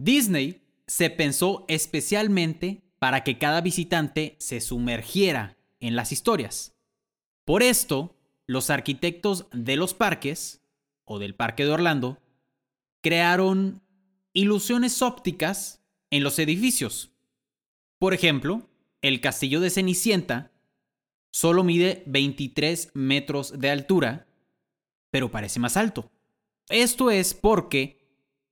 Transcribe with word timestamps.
Disney 0.00 0.62
se 0.86 1.10
pensó 1.10 1.66
especialmente 1.68 2.82
para 2.98 3.22
que 3.22 3.36
cada 3.36 3.60
visitante 3.60 4.34
se 4.38 4.62
sumergiera 4.62 5.58
en 5.78 5.94
las 5.94 6.10
historias. 6.10 6.74
Por 7.44 7.62
esto, 7.62 8.16
los 8.46 8.70
arquitectos 8.70 9.46
de 9.52 9.76
los 9.76 9.92
parques, 9.92 10.62
o 11.04 11.18
del 11.18 11.34
Parque 11.34 11.66
de 11.66 11.72
Orlando, 11.72 12.18
crearon 13.02 13.82
ilusiones 14.32 15.02
ópticas 15.02 15.82
en 16.08 16.22
los 16.22 16.38
edificios. 16.38 17.12
Por 17.98 18.14
ejemplo, 18.14 18.70
el 19.02 19.20
castillo 19.20 19.60
de 19.60 19.68
Cenicienta 19.68 20.50
solo 21.30 21.62
mide 21.62 22.04
23 22.06 22.92
metros 22.94 23.58
de 23.60 23.70
altura, 23.70 24.26
pero 25.10 25.30
parece 25.30 25.60
más 25.60 25.76
alto. 25.76 26.10
Esto 26.70 27.10
es 27.10 27.34
porque 27.34 28.00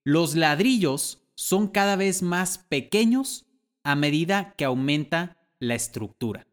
los 0.04 0.34
ladrillos 0.34 1.17
son 1.41 1.68
cada 1.68 1.95
vez 1.95 2.20
más 2.20 2.59
pequeños 2.59 3.46
a 3.84 3.95
medida 3.95 4.55
que 4.56 4.65
aumenta 4.65 5.37
la 5.60 5.77
estructura. 5.77 6.48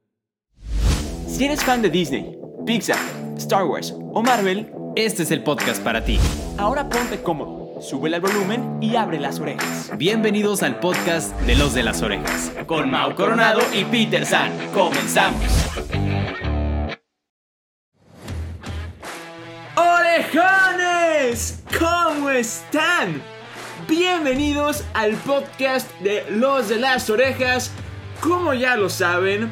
Si 1.27 1.43
eres 1.43 1.63
fan 1.63 1.81
de 1.81 1.89
Disney, 1.89 2.37
Pixar, 2.67 2.99
Star 3.35 3.65
Wars 3.65 3.95
o 3.97 4.21
Marvel, 4.21 4.71
Este 4.95 5.23
es 5.23 5.31
el 5.31 5.41
podcast 5.43 5.81
para 5.83 6.05
ti. 6.05 6.19
ahora 6.59 6.87
ponte 6.87 7.19
cómodo, 7.23 7.81
sube 7.81 8.09
el 8.13 8.21
volumen 8.21 8.77
y 8.79 8.95
abre 8.95 9.19
las 9.19 9.39
orejas. 9.39 9.91
Bienvenidos 9.97 10.61
al 10.61 10.79
podcast 10.79 11.35
de 11.41 11.55
los 11.55 11.73
de 11.73 11.81
las 11.81 12.03
orejas. 12.03 12.51
Con 12.67 12.91
Mau 12.91 13.15
Coronado 13.15 13.61
y 13.73 13.85
Peter 13.85 14.23
San, 14.23 14.51
comenzamos. 14.71 15.41
¡Orejones! 19.75 21.63
¿Cómo 21.79 22.29
están? 22.29 23.34
Bienvenidos 23.87 24.83
al 24.93 25.13
podcast 25.13 25.91
de 25.99 26.25
Los 26.31 26.69
de 26.69 26.77
las 26.77 27.09
Orejas. 27.09 27.71
Como 28.19 28.53
ya 28.53 28.75
lo 28.75 28.89
saben, 28.89 29.51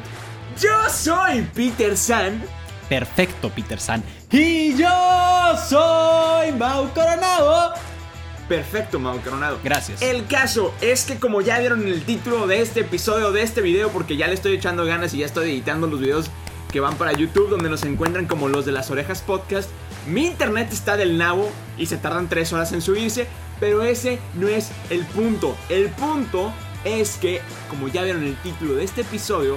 yo 0.60 0.70
soy 0.90 1.42
Peter 1.54 1.96
San 1.96 2.42
Perfecto, 2.88 3.50
Peter 3.50 3.78
San. 3.78 4.02
y 4.32 4.76
yo 4.76 4.88
soy 5.68 6.52
Mau 6.52 6.88
Coronado. 6.92 7.74
Perfecto, 8.48 8.98
Mau 8.98 9.20
Coronado. 9.20 9.58
Gracias. 9.62 10.02
El 10.02 10.26
caso 10.26 10.74
es 10.80 11.04
que 11.04 11.18
como 11.18 11.40
ya 11.40 11.60
vieron 11.60 11.82
en 11.82 11.88
el 11.88 12.04
título 12.04 12.46
de 12.46 12.60
este 12.60 12.80
episodio, 12.80 13.30
de 13.30 13.42
este 13.42 13.60
video, 13.60 13.90
porque 13.90 14.16
ya 14.16 14.26
le 14.26 14.34
estoy 14.34 14.54
echando 14.54 14.84
ganas 14.84 15.14
y 15.14 15.18
ya 15.18 15.26
estoy 15.26 15.50
editando 15.50 15.86
los 15.86 16.00
videos 16.00 16.30
que 16.72 16.80
van 16.80 16.96
para 16.96 17.12
YouTube, 17.12 17.50
donde 17.50 17.70
nos 17.70 17.84
encuentran 17.84 18.26
como 18.26 18.48
los 18.48 18.66
de 18.66 18.72
las 18.72 18.90
orejas 18.90 19.22
podcast, 19.22 19.70
mi 20.08 20.26
internet 20.26 20.68
está 20.72 20.96
del 20.96 21.16
nabo 21.16 21.48
y 21.78 21.86
se 21.86 21.96
tardan 21.96 22.28
tres 22.28 22.52
horas 22.52 22.72
en 22.72 22.82
subirse, 22.82 23.28
pero 23.64 23.82
ese 23.82 24.18
no 24.34 24.46
es 24.46 24.72
el 24.90 25.06
punto. 25.06 25.56
El 25.70 25.88
punto 25.88 26.52
es 26.84 27.16
que, 27.16 27.40
como 27.70 27.88
ya 27.88 28.02
vieron 28.02 28.22
el 28.22 28.36
título 28.42 28.74
de 28.74 28.84
este 28.84 29.00
episodio, 29.00 29.56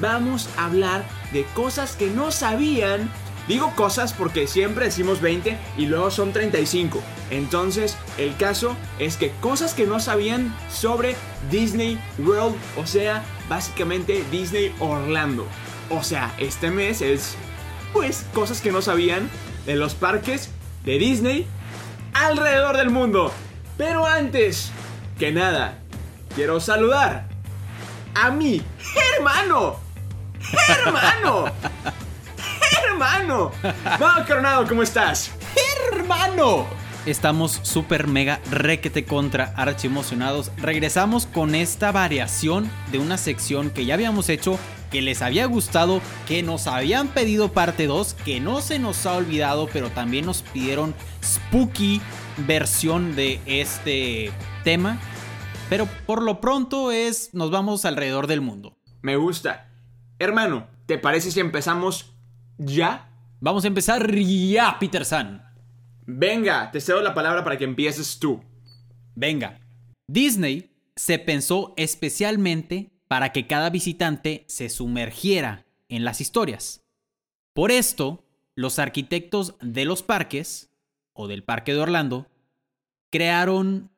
vamos 0.00 0.48
a 0.56 0.66
hablar 0.66 1.04
de 1.32 1.42
cosas 1.56 1.96
que 1.96 2.08
no 2.08 2.30
sabían 2.30 3.10
Digo 3.48 3.72
cosas 3.74 4.12
porque 4.12 4.46
siempre 4.46 4.84
decimos 4.84 5.22
20 5.22 5.56
y 5.78 5.86
luego 5.86 6.10
son 6.10 6.34
35. 6.34 7.02
Entonces, 7.30 7.96
el 8.18 8.36
caso 8.36 8.76
es 8.98 9.16
que 9.16 9.32
cosas 9.40 9.72
que 9.72 9.86
no 9.86 10.00
sabían 10.00 10.54
sobre 10.70 11.16
Disney 11.50 11.98
World, 12.18 12.54
o 12.76 12.86
sea, 12.86 13.24
básicamente 13.48 14.22
Disney 14.30 14.72
Orlando. 14.78 15.46
O 15.88 16.02
sea, 16.02 16.32
este 16.38 16.70
mes 16.70 17.00
es, 17.00 17.36
pues, 17.94 18.26
cosas 18.34 18.60
que 18.60 18.70
no 18.70 18.82
sabían 18.82 19.30
de 19.64 19.76
los 19.76 19.94
parques 19.94 20.50
de 20.84 20.98
Disney 20.98 21.46
alrededor 22.12 22.76
del 22.76 22.90
mundo. 22.90 23.32
Pero 23.78 24.04
antes 24.04 24.72
que 25.18 25.30
nada, 25.30 25.78
quiero 26.34 26.58
saludar 26.58 27.28
a 28.14 28.30
mi 28.30 28.60
hermano. 29.16 29.76
Hermano. 30.68 31.44
Hermano. 32.82 33.52
Mau 34.00 34.26
Coronado, 34.26 34.66
¿cómo 34.66 34.82
estás? 34.82 35.30
hermano. 35.92 36.66
Estamos 37.06 37.60
súper 37.62 38.08
mega 38.08 38.40
requete 38.50 39.04
contra 39.04 39.54
archi 39.56 39.86
emocionados. 39.86 40.50
Regresamos 40.56 41.26
con 41.26 41.54
esta 41.54 41.92
variación 41.92 42.70
de 42.90 42.98
una 42.98 43.16
sección 43.16 43.70
que 43.70 43.86
ya 43.86 43.94
habíamos 43.94 44.28
hecho, 44.28 44.58
que 44.90 45.02
les 45.02 45.22
había 45.22 45.46
gustado, 45.46 46.02
que 46.26 46.42
nos 46.42 46.66
habían 46.66 47.08
pedido 47.08 47.52
parte 47.52 47.86
2, 47.86 48.14
que 48.24 48.40
no 48.40 48.60
se 48.60 48.78
nos 48.78 49.06
ha 49.06 49.14
olvidado, 49.14 49.68
pero 49.72 49.90
también 49.90 50.26
nos 50.26 50.42
pidieron 50.42 50.94
spooky 51.22 52.02
versión 52.46 53.16
de 53.16 53.40
este 53.46 54.32
tema. 54.64 54.98
Pero 55.68 55.86
por 56.06 56.22
lo 56.22 56.40
pronto 56.40 56.92
es 56.92 57.34
nos 57.34 57.50
vamos 57.50 57.84
alrededor 57.84 58.26
del 58.26 58.40
mundo. 58.40 58.76
Me 59.02 59.16
gusta. 59.16 59.70
Hermano, 60.18 60.66
¿te 60.86 60.98
parece 60.98 61.30
si 61.30 61.40
empezamos 61.40 62.14
ya? 62.56 63.10
Vamos 63.40 63.64
a 63.64 63.68
empezar 63.68 64.10
ya, 64.14 64.78
Peter 64.80 65.04
San. 65.04 65.44
Venga, 66.06 66.70
te 66.70 66.80
cedo 66.80 67.02
la 67.02 67.14
palabra 67.14 67.44
para 67.44 67.58
que 67.58 67.64
empieces 67.64 68.18
tú. 68.18 68.42
Venga. 69.14 69.60
Disney 70.08 70.74
se 70.96 71.18
pensó 71.18 71.74
especialmente 71.76 72.90
para 73.08 73.32
que 73.32 73.46
cada 73.46 73.70
visitante 73.70 74.44
se 74.48 74.68
sumergiera 74.68 75.66
en 75.88 76.04
las 76.04 76.20
historias. 76.20 76.82
Por 77.54 77.70
esto, 77.70 78.24
los 78.54 78.78
arquitectos 78.78 79.56
de 79.60 79.84
los 79.84 80.02
parques, 80.02 80.70
o 81.18 81.26
del 81.26 81.42
Parque 81.42 81.74
de 81.74 81.80
Orlando, 81.80 82.28
crearon 83.10 83.90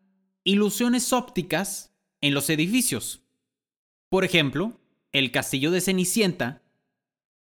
ilusiones 0.42 1.12
ópticas 1.12 1.92
en 2.22 2.32
los 2.32 2.48
edificios. 2.48 3.22
Por 4.08 4.24
ejemplo, 4.24 4.80
el 5.12 5.30
castillo 5.30 5.70
de 5.70 5.82
Cenicienta 5.82 6.62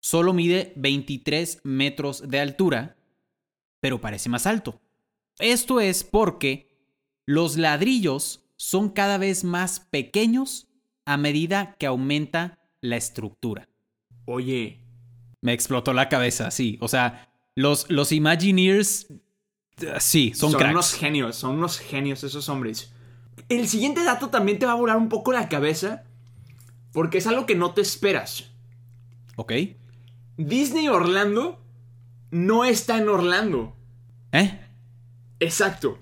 solo 0.01 0.34
mide 0.34 0.73
23 0.75 1.62
metros 1.63 2.29
de 2.29 2.41
altura, 2.41 2.97
pero 3.79 4.01
parece 4.01 4.28
más 4.28 4.45
alto. 4.45 4.81
Esto 5.40 5.79
es 5.79 6.03
porque 6.03 6.78
los 7.25 7.56
ladrillos 7.56 8.44
son 8.57 8.90
cada 8.90 9.17
vez 9.17 9.46
más 9.46 9.79
pequeños 9.79 10.67
a 11.06 11.16
medida 11.16 11.78
que 11.79 11.85
aumenta 11.85 12.59
la 12.81 12.97
estructura. 12.97 13.69
Oye, 14.25 14.85
Me 15.41 15.53
explotó 15.53 15.94
la 15.94 16.09
cabeza, 16.09 16.51
sí. 16.51 16.78
O 16.81 16.90
sea, 16.90 17.31
los, 17.56 17.90
los 17.90 18.11
Imagineers, 18.11 19.07
sí, 20.00 20.34
son, 20.35 20.51
son 20.51 20.59
cracks. 20.59 20.73
unos 20.73 20.94
genios, 20.94 21.35
son 21.35 21.57
unos 21.57 21.79
genios 21.79 22.23
esos 22.23 22.50
hombres. 22.50 22.91
El 23.47 23.67
siguiente 23.67 24.03
dato 24.03 24.29
también 24.29 24.59
te 24.59 24.66
va 24.66 24.73
a 24.73 24.75
volar 24.75 24.97
un 24.97 25.09
poco 25.09 25.31
la 25.31 25.50
cabeza, 25.50 26.03
porque 26.91 27.19
es 27.19 27.28
algo 27.28 27.45
que 27.45 27.56
no 27.56 27.73
te 27.73 27.81
esperas. 27.81 28.51
Ok. 29.35 29.53
Disney 30.38 30.88
Orlando 30.88 31.59
no 32.31 32.66
está 32.66 32.97
en 32.97 33.09
Orlando. 33.09 33.75
¿Eh? 34.31 34.59
Exacto. 35.40 35.97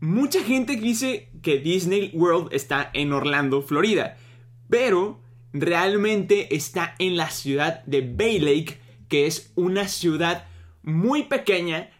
Mucha 0.00 0.42
gente 0.42 0.76
dice 0.76 1.28
que 1.42 1.58
Disney 1.58 2.10
World 2.14 2.52
está 2.52 2.90
en 2.92 3.12
Orlando, 3.12 3.62
Florida, 3.62 4.16
pero 4.68 5.20
realmente 5.52 6.54
está 6.54 6.94
en 6.98 7.16
la 7.16 7.30
ciudad 7.30 7.84
de 7.84 8.02
Bay 8.02 8.38
Lake, 8.38 8.78
que 9.08 9.26
es 9.26 9.52
una 9.56 9.88
ciudad 9.88 10.46
muy 10.82 11.24
pequeña, 11.24 11.90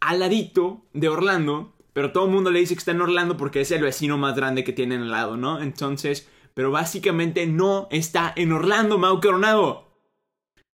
al 0.00 0.20
ladito 0.20 0.86
de 0.92 1.08
Orlando, 1.08 1.74
pero 1.92 2.12
todo 2.12 2.26
el 2.26 2.30
mundo 2.32 2.50
le 2.50 2.60
dice 2.60 2.74
que 2.74 2.78
está 2.78 2.92
en 2.92 3.00
Orlando 3.00 3.36
porque 3.36 3.60
es 3.60 3.70
el 3.70 3.82
vecino 3.82 4.16
más 4.18 4.34
grande 4.36 4.64
que 4.64 4.72
tienen 4.72 5.02
al 5.02 5.10
lado, 5.10 5.36
¿no? 5.36 5.60
Entonces, 5.60 6.28
pero 6.54 6.70
básicamente 6.70 7.46
no 7.46 7.88
está 7.90 8.32
en 8.36 8.52
Orlando, 8.52 8.98
Mau 8.98 9.20
Coronado. 9.20 9.88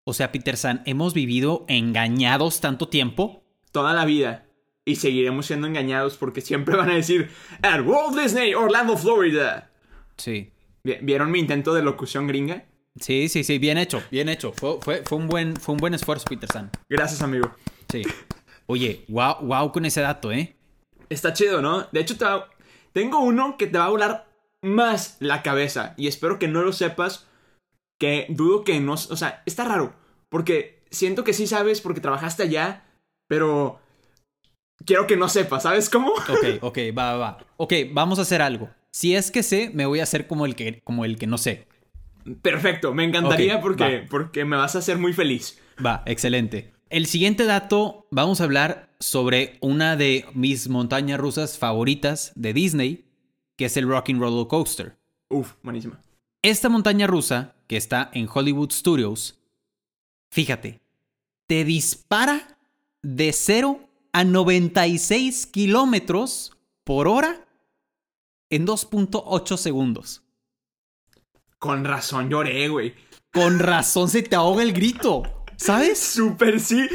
O 0.03 0.13
sea, 0.13 0.31
Peter 0.31 0.55
San, 0.57 0.83
¿hemos 0.85 1.13
vivido 1.13 1.65
engañados 1.67 2.61
tanto 2.61 2.87
tiempo? 2.87 3.41
toda 3.71 3.91
la 3.91 4.05
vida 4.05 4.45
y 4.85 4.95
seguiremos 4.95 5.47
siendo 5.47 5.67
engañados 5.67 6.15
porque 6.15 6.39
siempre 6.39 6.77
van 6.77 6.89
a 6.91 6.95
decir 6.95 7.29
at 7.61 7.81
Walt 7.85 8.17
Disney 8.17 8.53
Orlando 8.53 8.95
Florida. 8.95 9.69
Sí. 10.15 10.53
Vi- 10.83 10.99
¿Vieron 11.01 11.29
mi 11.29 11.39
intento 11.39 11.73
de 11.73 11.81
locución 11.83 12.25
gringa? 12.25 12.63
Sí, 12.97 13.27
sí, 13.27 13.43
sí, 13.43 13.57
bien 13.57 13.77
hecho, 13.77 14.01
bien 14.11 14.29
hecho. 14.29 14.53
Fue, 14.53 14.77
fue, 14.79 15.03
fue 15.03 15.17
un, 15.17 15.27
buen, 15.27 15.57
fue 15.57 15.73
un 15.73 15.79
buen 15.79 15.93
esfuerzo, 15.93 16.23
Peter 16.29 16.49
San. 16.49 16.71
Gracias, 16.87 17.21
amigo. 17.21 17.51
Sí. 17.89 18.03
Oye, 18.67 19.05
wow, 19.07 19.35
wow 19.41 19.71
con 19.71 19.85
ese 19.85 20.01
dato, 20.01 20.31
¿eh? 20.31 20.55
Está 21.09 21.33
chido, 21.33 21.61
¿no? 21.61 21.83
De 21.91 21.99
hecho, 21.99 22.17
te 22.17 22.25
va- 22.25 22.49
tengo 22.93 23.19
uno 23.19 23.57
que 23.57 23.67
te 23.67 23.77
va 23.77 23.85
a 23.85 23.89
volar 23.89 24.27
más 24.63 25.17
la 25.19 25.43
cabeza 25.43 25.93
y 25.97 26.07
espero 26.07 26.39
que 26.39 26.47
no 26.47 26.63
lo 26.63 26.73
sepas, 26.73 27.27
que 27.99 28.25
dudo 28.29 28.63
que 28.63 28.79
no... 28.79 28.93
O 28.93 28.97
sea, 28.97 29.43
está 29.45 29.65
raro, 29.65 29.93
porque 30.29 30.83
siento 30.89 31.23
que 31.23 31.33
sí 31.33 31.45
sabes 31.47 31.81
porque 31.81 32.01
trabajaste 32.01 32.43
allá, 32.43 32.83
pero 33.27 33.79
quiero 34.85 35.05
que 35.07 35.17
no 35.17 35.29
sepas, 35.29 35.63
¿sabes 35.63 35.89
cómo? 35.89 36.11
Ok, 36.13 36.45
ok, 36.61 36.77
va, 36.97 37.13
va, 37.13 37.17
va. 37.17 37.37
Ok, 37.57 37.73
vamos 37.91 38.17
a 38.19 38.23
hacer 38.23 38.41
algo. 38.41 38.69
Si 38.91 39.15
es 39.15 39.29
que 39.29 39.43
sé, 39.43 39.69
me 39.73 39.85
voy 39.85 39.99
a 39.99 40.03
hacer 40.03 40.25
como 40.25 40.45
el 40.45 40.55
que, 40.55 40.81
como 40.81 41.05
el 41.05 41.17
que 41.17 41.27
no 41.27 41.37
sé. 41.37 41.67
Perfecto, 42.41 42.93
me 42.93 43.03
encantaría 43.03 43.61
porque, 43.61 43.99
va. 44.01 44.07
porque 44.09 44.45
me 44.45 44.55
vas 44.57 44.75
a 44.75 44.79
hacer 44.79 44.97
muy 44.97 45.13
feliz. 45.13 45.61
Va, 45.85 46.01
excelente. 46.05 46.71
El 46.89 47.07
siguiente 47.07 47.45
dato, 47.45 48.07
vamos 48.11 48.39
a 48.39 48.43
hablar 48.43 48.95
sobre 48.99 49.57
una 49.59 49.95
de 49.95 50.25
mis 50.33 50.69
montañas 50.69 51.19
rusas 51.19 51.57
favoritas 51.57 52.31
de 52.35 52.53
Disney, 52.53 53.05
que 53.57 53.65
es 53.65 53.77
el 53.77 53.87
Rocking 53.87 54.19
Roller 54.19 54.47
Coaster. 54.47 54.95
Uf, 55.29 55.53
buenísima. 55.63 55.99
Esta 56.43 56.69
montaña 56.69 57.07
rusa, 57.07 57.55
que 57.67 57.75
está 57.75 58.11
en 58.13 58.29
Hollywood 58.31 58.71
Studios, 58.71 59.39
fíjate, 60.29 60.81
te 61.47 61.65
dispara 61.65 62.59
de 63.01 63.33
0 63.33 63.79
a 64.13 64.23
96 64.23 65.47
kilómetros 65.47 66.55
por 66.83 67.07
hora 67.07 67.47
en 68.51 68.67
2.8 68.67 69.57
segundos. 69.57 70.21
Con 71.57 71.83
razón 71.83 72.29
lloré, 72.29 72.69
güey. 72.69 72.93
Con 73.33 73.57
razón 73.57 74.07
se 74.07 74.21
te 74.21 74.35
ahoga 74.35 74.61
el 74.61 74.71
grito, 74.71 75.44
¿sabes? 75.57 75.99
Súper 75.99 76.59
sí. 76.59 76.87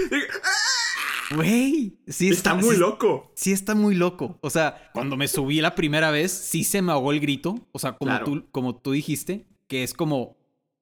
Güey, 1.34 1.98
sí 2.08 2.28
Está 2.28 2.54
muy 2.54 2.74
sí- 2.74 2.80
loco. 2.80 3.30
Sí 3.36 3.52
está 3.52 3.74
muy 3.74 3.94
loco. 3.94 4.38
O 4.42 4.50
sea, 4.50 4.90
cuando 4.92 5.16
me 5.16 5.28
subí 5.28 5.60
la 5.60 5.74
primera 5.76 6.10
vez, 6.10 6.32
sí 6.32 6.64
se 6.64 6.82
me 6.82 6.90
ahogó 6.92 7.12
el 7.12 7.20
grito. 7.20 7.66
O 7.72 7.78
sea, 7.78 7.92
como, 7.92 8.10
Claro. 8.10 8.24
tú, 8.24 8.46
como 8.50 8.76
tú 8.76 8.92
dijiste, 8.92 9.46
que 9.68 9.82
es 9.84 9.94
como... 9.94 10.36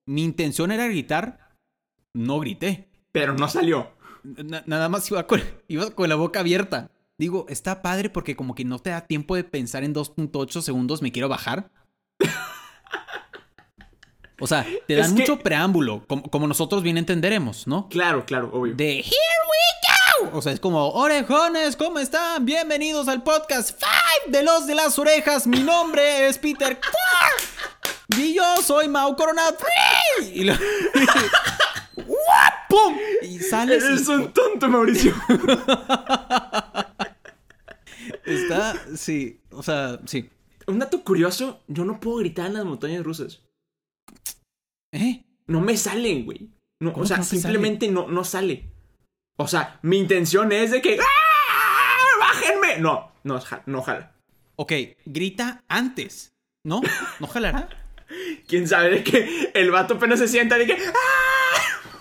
Mi 0.06 0.24
intención 0.24 0.72
era 0.72 0.86
gritar, 0.88 1.54
no 2.14 2.40
grité. 2.40 2.88
Pero 3.12 3.34
no 3.34 3.46
salió. 3.48 3.90
Na- 4.24 4.62
nada 4.66 4.88
más 4.88 5.10
iba 5.10 5.26
con, 5.26 5.42
iba 5.68 5.90
con 5.90 6.08
la 6.08 6.14
boca 6.14 6.40
abierta. 6.40 6.90
Digo, 7.18 7.44
está 7.50 7.82
padre 7.82 8.08
porque 8.08 8.34
como 8.34 8.54
que 8.54 8.64
no 8.64 8.78
te 8.78 8.88
da 8.88 9.02
tiempo 9.02 9.36
de 9.36 9.44
pensar 9.44 9.84
en 9.84 9.92
2.8 9.94 10.62
segundos, 10.62 11.02
me 11.02 11.12
quiero 11.12 11.28
bajar. 11.28 11.70
O 14.40 14.46
sea, 14.46 14.64
te 14.86 14.94
dan 14.94 15.06
Es 15.06 15.12
que- 15.12 15.20
mucho 15.20 15.38
preámbulo, 15.40 16.04
como, 16.06 16.22
como 16.30 16.46
nosotros 16.46 16.82
bien 16.82 16.96
entenderemos, 16.96 17.66
¿no? 17.66 17.88
Claro, 17.88 18.24
claro, 18.24 18.50
obvio. 18.52 18.74
De 18.74 18.98
Here 18.98 19.10
we 19.10 20.28
go. 20.30 20.38
O 20.38 20.42
sea, 20.42 20.52
es 20.52 20.60
como, 20.60 20.90
orejones, 20.90 21.74
¿cómo 21.76 21.98
están? 21.98 22.44
Bienvenidos 22.44 23.08
al 23.08 23.22
podcast 23.24 23.70
5 23.80 23.86
de 24.28 24.42
los 24.44 24.66
de 24.68 24.74
las 24.76 24.96
orejas. 24.98 25.46
Mi 25.48 25.60
nombre 25.60 26.28
es 26.28 26.38
Peter 26.38 26.78
Clark. 26.78 28.16
Y 28.16 28.34
yo 28.34 28.44
soy 28.62 28.86
Mau 28.88 29.16
Coronado. 29.16 29.56
Y 30.32 30.44
lo... 30.44 30.54
¡Pum! 32.68 32.96
Y 33.22 33.38
sales 33.40 33.82
y- 33.82 33.86
Eres 33.86 34.08
un 34.08 34.32
tonto, 34.32 34.68
Mauricio. 34.68 35.14
Está, 38.24 38.74
sí, 38.96 39.40
o 39.50 39.62
sea, 39.62 39.98
sí. 40.06 40.28
un 40.66 40.78
dato 40.78 41.02
curioso, 41.02 41.60
yo 41.66 41.84
no 41.84 41.98
puedo 41.98 42.18
gritar 42.18 42.46
en 42.46 42.54
las 42.54 42.64
montañas 42.64 43.02
rusas. 43.02 43.40
¿Eh? 44.92 45.24
No 45.46 45.60
me 45.60 45.76
salen, 45.76 46.24
güey. 46.24 46.50
No, 46.80 46.92
¿Cómo 46.92 47.04
o 47.04 47.06
sea, 47.06 47.18
no 47.18 47.24
simplemente 47.24 47.88
no, 47.88 48.08
no 48.08 48.24
sale. 48.24 48.70
O 49.36 49.48
sea, 49.48 49.78
mi 49.82 49.98
intención 49.98 50.52
es 50.52 50.70
de 50.70 50.80
que... 50.82 50.98
¡Ah! 51.00 52.18
¡Bájenme! 52.20 52.78
No, 52.80 53.12
no, 53.24 53.40
no 53.66 53.82
jala. 53.82 54.14
Ok, 54.56 54.72
grita 55.04 55.64
antes, 55.68 56.34
¿no? 56.64 56.80
¿No 57.20 57.26
jalará? 57.26 57.68
¿Quién 58.46 58.66
sabe 58.66 58.90
de 58.90 59.04
que 59.04 59.50
el 59.54 59.70
vato 59.70 59.94
apenas 59.94 60.18
se 60.18 60.28
sienta 60.28 60.56
de 60.58 60.66
que... 60.66 60.72
¡Ah! 60.74 62.00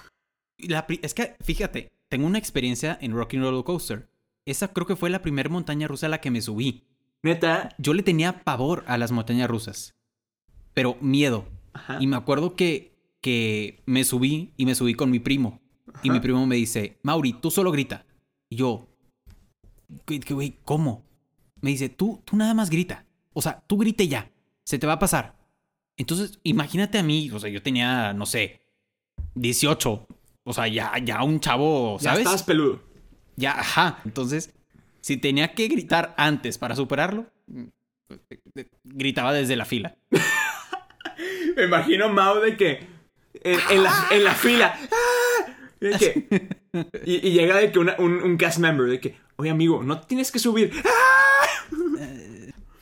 La 0.57 0.88
pri- 0.88 1.00
es 1.04 1.13
que, 1.13 1.36
fíjate, 1.44 1.92
tengo 2.10 2.25
una 2.25 2.39
experiencia 2.39 2.98
en 3.01 3.13
Rocky 3.13 3.38
Roller 3.38 3.63
Coaster. 3.63 4.10
Esa 4.45 4.69
creo 4.69 4.88
que 4.88 4.95
fue 4.95 5.10
la 5.10 5.22
primera 5.22 5.50
montaña 5.50 5.88
rusa 5.88 6.07
a 6.07 6.10
la 6.10 6.22
que 6.22 6.31
me 6.31 6.42
subí. 6.42 6.84
Neta. 7.24 7.75
Yo 7.78 7.94
le 7.94 8.04
tenía 8.04 8.44
pavor 8.44 8.84
a 8.88 8.98
las 8.98 9.12
montañas 9.12 9.50
rusas. 9.50 9.95
Pero 10.74 10.98
miedo. 11.01 11.48
Ajá. 11.77 11.97
Y 12.00 12.07
me 12.07 12.15
acuerdo 12.18 12.56
que, 12.56 12.94
que 13.21 13.81
me 13.85 14.03
subí 14.03 14.53
y 14.57 14.65
me 14.65 14.75
subí 14.75 14.94
con 14.94 15.09
mi 15.09 15.19
primo. 15.19 15.62
Y 16.03 16.09
mi 16.09 16.19
primo 16.19 16.45
me 16.45 16.56
dice, 16.57 17.00
Mauri, 17.03 17.33
tú 17.33 17.50
solo 17.50 17.71
grita. 17.71 18.06
Y 18.50 18.57
yo, 18.57 18.88
"Güey, 20.06 20.19
¿qué, 20.19 20.33
güey, 20.33 20.57
¿cómo? 20.63 21.06
Me 21.62 21.71
dice, 21.71 21.89
tú, 21.89 22.21
tú 22.25 22.35
nada 22.38 22.53
más 22.53 22.69
grita. 22.69 23.06
O 23.33 23.41
sea, 23.41 23.63
tú 23.68 23.77
grite 23.77 24.07
ya. 24.07 24.29
Se 24.63 24.77
te 24.77 24.85
va 24.88 24.94
a 24.94 25.00
pasar. 25.00 25.35
Entonces, 25.97 26.39
imagínate 26.44 27.00
a 27.00 27.03
mí, 27.03 27.31
o 27.31 27.39
sea, 27.39 27.50
yo 27.50 27.63
tenía, 27.63 28.13
no 28.13 28.25
sé, 28.25 28.62
18. 29.35 30.07
O 30.44 30.53
sea, 30.53 30.68
ya, 30.68 30.94
ya 31.03 31.24
un 31.24 31.39
chavo, 31.39 31.97
Ya 31.97 32.03
¿sabes? 32.12 32.19
estabas 32.19 32.44
peludo. 32.44 32.81
Ya, 33.35 33.59
ajá. 33.59 34.00
Entonces, 34.06 34.53
si 35.01 35.18
tenía 35.18 35.53
que 35.53 35.68
gritar 35.68 36.13
antes 36.18 36.57
para 36.57 36.75
superarlo, 36.75 37.31
gritaba 38.83 39.33
desde 39.33 39.56
la 39.56 39.65
fila. 39.65 39.97
Me 41.57 41.63
imagino 41.65 42.07
Mao 42.09 42.39
de 42.39 42.56
que... 42.56 42.88
En, 43.44 43.59
en 43.69 43.83
la, 43.83 44.07
en 44.12 44.24
la 44.24 44.33
fila. 44.33 44.80
De 45.80 45.92
que- 45.98 46.50
y, 47.06 47.27
y 47.27 47.31
llega 47.33 47.57
de 47.57 47.71
que 47.71 47.80
una- 47.80 47.95
un, 48.00 48.21
un 48.21 48.38
cast 48.38 48.59
member 48.59 48.88
de 48.88 49.00
que... 49.00 49.18
Oye, 49.36 49.50
amigo, 49.50 49.83
no 49.83 50.01
tienes 50.01 50.31
que 50.31 50.39
subir. 50.39 50.71
¡Ah! 50.86 51.57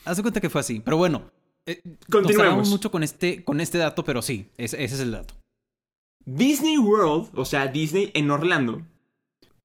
Haz 0.05 0.17
de 0.17 0.23
cuenta 0.23 0.39
que 0.41 0.49
fue 0.49 0.61
así. 0.61 0.79
Pero 0.79 0.97
bueno, 0.97 1.31
eh, 1.65 1.81
nos 2.07 2.27
tardamos 2.35 2.69
mucho 2.69 2.91
con 2.91 3.01
este, 3.03 3.43
con 3.43 3.59
este 3.59 3.77
dato, 3.77 4.03
pero 4.03 4.21
sí, 4.21 4.49
ese, 4.57 4.83
ese 4.83 4.95
es 4.95 5.01
el 5.01 5.11
dato. 5.11 5.33
Disney 6.25 6.77
World, 6.77 7.29
o 7.33 7.45
sea, 7.45 7.67
Disney 7.67 8.11
en 8.13 8.29
Orlando, 8.31 8.81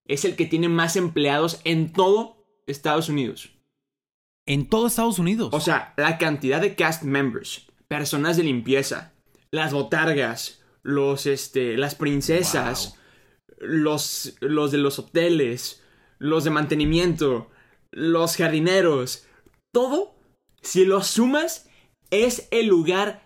es 0.06 0.25
el 0.25 0.35
que 0.37 0.47
tiene 0.47 0.69
más 0.69 0.97
empleados 0.97 1.61
en 1.65 1.93
todo 1.93 2.45
Estados 2.67 3.09
Unidos. 3.09 3.53
En 4.47 4.67
todo 4.69 4.87
Estados 4.87 5.19
Unidos. 5.19 5.51
O 5.53 5.61
sea, 5.61 5.95
la 5.97 6.19
cantidad 6.19 6.61
de 6.61 6.75
cast 6.75 7.03
members, 7.03 7.67
personas 7.91 8.37
de 8.37 8.45
limpieza, 8.45 9.13
las 9.51 9.73
botargas, 9.73 10.63
los, 10.83 11.27
este, 11.27 11.77
las 11.77 11.97
princesas, 11.97 12.97
los, 13.59 14.37
los 14.41 14.71
de 14.71 14.79
los 14.79 14.99
hoteles, 15.01 15.83
los 16.19 16.45
de 16.45 16.51
mantenimiento, 16.51 17.51
los 17.91 18.37
jardineros, 18.37 19.27
todo, 19.75 20.15
si 20.63 20.85
lo 20.85 21.03
sumas, 21.03 21.69
es 22.11 22.47
el 22.53 22.67
lugar, 22.69 23.23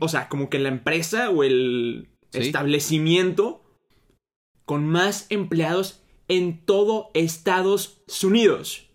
o 0.00 0.08
sea, 0.08 0.28
como 0.28 0.50
que 0.50 0.58
la 0.58 0.68
empresa 0.68 1.30
o 1.30 1.44
el 1.44 2.08
Sí. 2.32 2.40
establecimiento 2.40 3.62
con 4.64 4.88
más 4.88 5.26
empleados 5.30 6.02
en 6.26 6.64
todo 6.64 7.12
Estados 7.14 8.02
Unidos. 8.24 8.90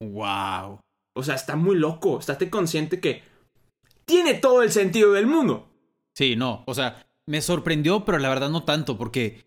wow. 0.00 0.80
O 1.14 1.22
sea, 1.22 1.34
está 1.34 1.56
muy 1.56 1.76
loco. 1.76 2.18
Estate 2.18 2.48
consciente 2.48 2.98
que 3.00 3.22
tiene 4.08 4.34
todo 4.34 4.62
el 4.64 4.72
sentido 4.72 5.12
del 5.12 5.28
mundo. 5.28 5.68
Sí, 6.14 6.34
no. 6.34 6.64
O 6.66 6.74
sea, 6.74 7.06
me 7.26 7.40
sorprendió, 7.42 8.04
pero 8.04 8.18
la 8.18 8.28
verdad 8.28 8.50
no 8.50 8.64
tanto, 8.64 8.98
porque, 8.98 9.44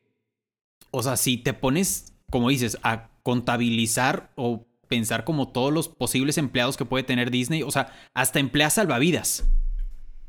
o 0.91 1.03
sea, 1.03 1.17
si 1.17 1.35
te 1.37 1.53
pones, 1.53 2.13
como 2.29 2.47
dices, 2.49 2.77
a 2.83 3.09
contabilizar 3.23 4.31
o 4.35 4.65
pensar 4.87 5.23
como 5.25 5.51
todos 5.51 5.73
los 5.73 5.87
posibles 5.89 6.37
empleados 6.37 6.77
que 6.77 6.85
puede 6.85 7.03
tener 7.03 7.31
Disney, 7.31 7.63
o 7.63 7.71
sea, 7.71 7.93
hasta 8.13 8.39
emplea 8.39 8.69
salvavidas. 8.69 9.45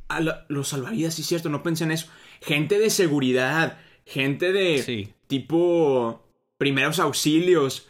A 0.08 0.20
la- 0.20 0.44
los 0.48 0.68
salvavidas, 0.68 1.14
sí, 1.14 1.22
cierto, 1.22 1.48
no 1.48 1.62
pensé 1.62 1.84
en 1.84 1.92
eso. 1.92 2.06
Gente 2.40 2.78
de 2.78 2.90
seguridad, 2.90 3.78
gente 4.04 4.52
de 4.52 4.82
Sí. 4.82 5.14
tipo 5.26 6.22
primeros 6.58 6.98
auxilios. 6.98 7.88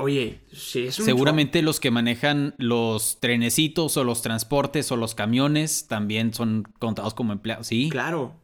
Oye, 0.00 0.40
sí, 0.52 0.86
es 0.86 0.98
un. 1.00 1.04
Seguramente 1.06 1.60
los 1.62 1.80
que 1.80 1.90
manejan 1.90 2.54
los 2.58 3.18
trenecitos 3.20 3.96
o 3.96 4.04
los 4.04 4.22
transportes 4.22 4.92
o 4.92 4.96
los 4.96 5.14
camiones 5.14 5.88
también 5.88 6.32
son 6.32 6.62
contados 6.78 7.14
como 7.14 7.32
empleados. 7.32 7.66
Sí. 7.66 7.88
Claro, 7.90 8.34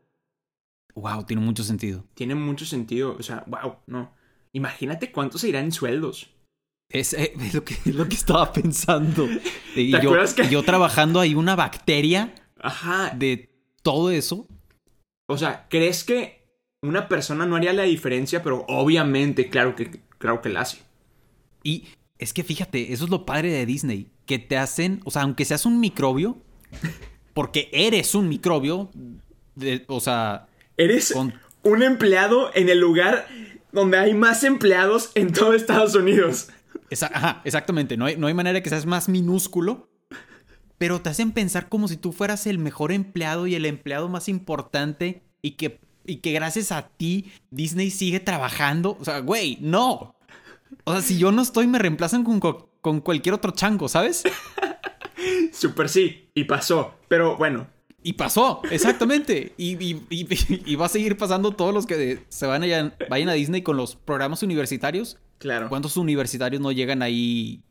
Wow, 0.96 1.25
tiene 1.25 1.42
mucho 1.42 1.64
sentido. 1.64 2.04
tiene 2.14 2.34
mucho 2.37 2.64
sentido. 2.66 3.16
O 3.18 3.23
sea, 3.23 3.42
wow, 3.49 3.76
no. 3.87 4.12
Imagínate 4.52 5.11
cuánto 5.11 5.38
se 5.38 5.49
irá 5.49 5.58
en 5.58 5.73
sueldos. 5.73 6.30
Es, 6.88 7.12
eh, 7.14 7.32
es 7.40 7.54
lo, 7.54 7.64
que, 7.64 7.75
es 7.75 7.94
lo 7.94 8.08
que 8.08 8.14
estaba 8.14 8.52
pensando. 8.52 9.26
Y 9.76 9.90
¿Te 9.90 10.00
yo, 10.00 10.11
acuerdas 10.11 10.34
que- 10.34 10.49
yo 10.49 10.62
trabajando 10.64 11.18
ahí 11.18 11.34
una 11.34 11.56
bacteria 11.56 12.32
Ajá. 12.61 13.11
de 13.16 13.50
todo 13.82 14.11
eso. 14.12 14.46
O 15.28 15.37
sea, 15.37 15.66
¿crees 15.68 16.04
que 16.04 16.46
una 16.82 17.08
persona 17.08 17.44
no 17.46 17.56
haría 17.56 17.73
la 17.73 17.82
diferencia? 17.82 18.42
Pero 18.44 18.64
obviamente, 18.68 19.49
claro 19.50 19.75
que, 19.75 20.00
claro 20.18 20.40
que 20.42 20.49
la 20.50 20.61
hace. 20.61 20.78
Y 21.64 21.88
es 22.18 22.33
que 22.33 22.44
fíjate, 22.44 22.92
eso 22.92 23.04
es 23.06 23.11
lo 23.11 23.26
padre 23.26 23.50
de 23.50 23.66
Disney, 23.66 24.11
que 24.26 24.38
te 24.38 24.56
hacen, 24.56 25.00
o 25.04 25.11
sea, 25.11 25.23
aunque 25.23 25.44
seas 25.44 25.66
un 25.66 25.80
microbio, 25.80 26.38
porque 27.35 27.68
eres 27.73 28.14
un 28.14 28.28
microbio, 28.28 28.90
de- 29.56 29.85
o 29.88 29.99
sea, 30.00 30.47
Eres 30.76 31.12
Con- 31.12 31.35
un 31.62 31.83
empleado 31.83 32.50
en 32.54 32.68
el 32.68 32.78
lugar 32.78 33.26
donde 33.73 33.97
hay 33.99 34.14
más 34.14 34.44
empleados 34.44 35.11
en 35.16 35.33
todo 35.33 35.54
Estados 35.54 35.94
Unidos. 35.97 36.49
esa- 36.90 37.11
ajá, 37.12 37.40
exactamente, 37.44 37.97
no 37.97 38.04
hay, 38.06 38.16
no 38.16 38.26
hay 38.28 38.35
manera 38.35 38.62
que 38.62 38.68
seas 38.71 38.87
más 38.87 39.09
minúsculo, 39.09 39.88
pero 40.78 41.00
te 41.00 41.09
hacen 41.11 41.33
pensar 41.33 41.68
como 41.68 41.88
si 41.88 41.97
tú 41.97 42.12
fueras 42.12 42.47
el 42.47 42.59
mejor 42.59 42.92
empleado 42.92 43.47
y 43.47 43.54
el 43.54 43.64
empleado 43.66 44.09
más 44.09 44.28
importante 44.28 45.23
y 45.40 45.52
que, 45.52 45.80
y 46.04 46.16
que 46.16 46.33
gracias 46.33 46.73
a 46.73 46.88
ti 46.88 47.33
Disney 47.50 47.90
sigue 47.90 48.21
trabajando. 48.21 48.97
O 49.00 49.04
sea, 49.04 49.21
güey, 49.21 49.56
no. 49.61 50.13
O 50.85 50.93
sea, 50.93 51.00
si 51.00 51.19
yo 51.19 51.31
no 51.33 51.43
estoy, 51.43 51.66
me 51.66 51.78
reemplazan 51.78 52.25
con, 52.25 52.40
co- 52.40 52.71
con 52.81 53.00
cualquier 53.00 53.35
otro 53.35 53.52
chango, 53.52 53.88
¿sabes? 53.88 54.25
Super 55.52 55.88
sí, 55.88 56.31
y 56.35 56.45
pasó. 56.45 56.95
Pero 57.09 57.37
bueno, 57.37 57.69
Y 58.02 58.14
pasó, 58.14 58.61
exactamente. 58.71 59.54
Y, 59.57 59.83
y- 59.83 60.07
y- 60.11 60.62
y 60.73 60.75
va 60.76 60.87
a 60.87 60.90
seguir 60.90 61.16
pasando 61.16 61.52
todos 61.52 61.73
los 61.73 61.87
que 61.87 62.25
se 62.28 62.47
van 62.47 62.62
a, 62.64 62.93
vayan 63.09 63.28
a 63.28 63.33
Disney 63.35 63.62
con 63.62 63.76
los 63.76 63.97
programas 63.97 64.43
universitarios. 64.43 65.19
claro. 65.38 65.69
¿Cuántos 65.69 65.97
universitarios 65.97 66.61
no 66.61 66.73
llegan 66.73 67.00
ahí 67.02 67.62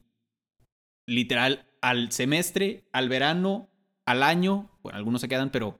literal 1.07 1.67
al 1.81 2.12
semestre, 2.12 2.86
al 2.93 3.10
verano, 3.10 3.69
al 4.05 4.24
año. 4.24 4.72
Bueno, 4.81 4.98
algunos 4.98 5.22
se 5.22 5.27
quedan, 5.27 5.51
pero. 5.51 5.79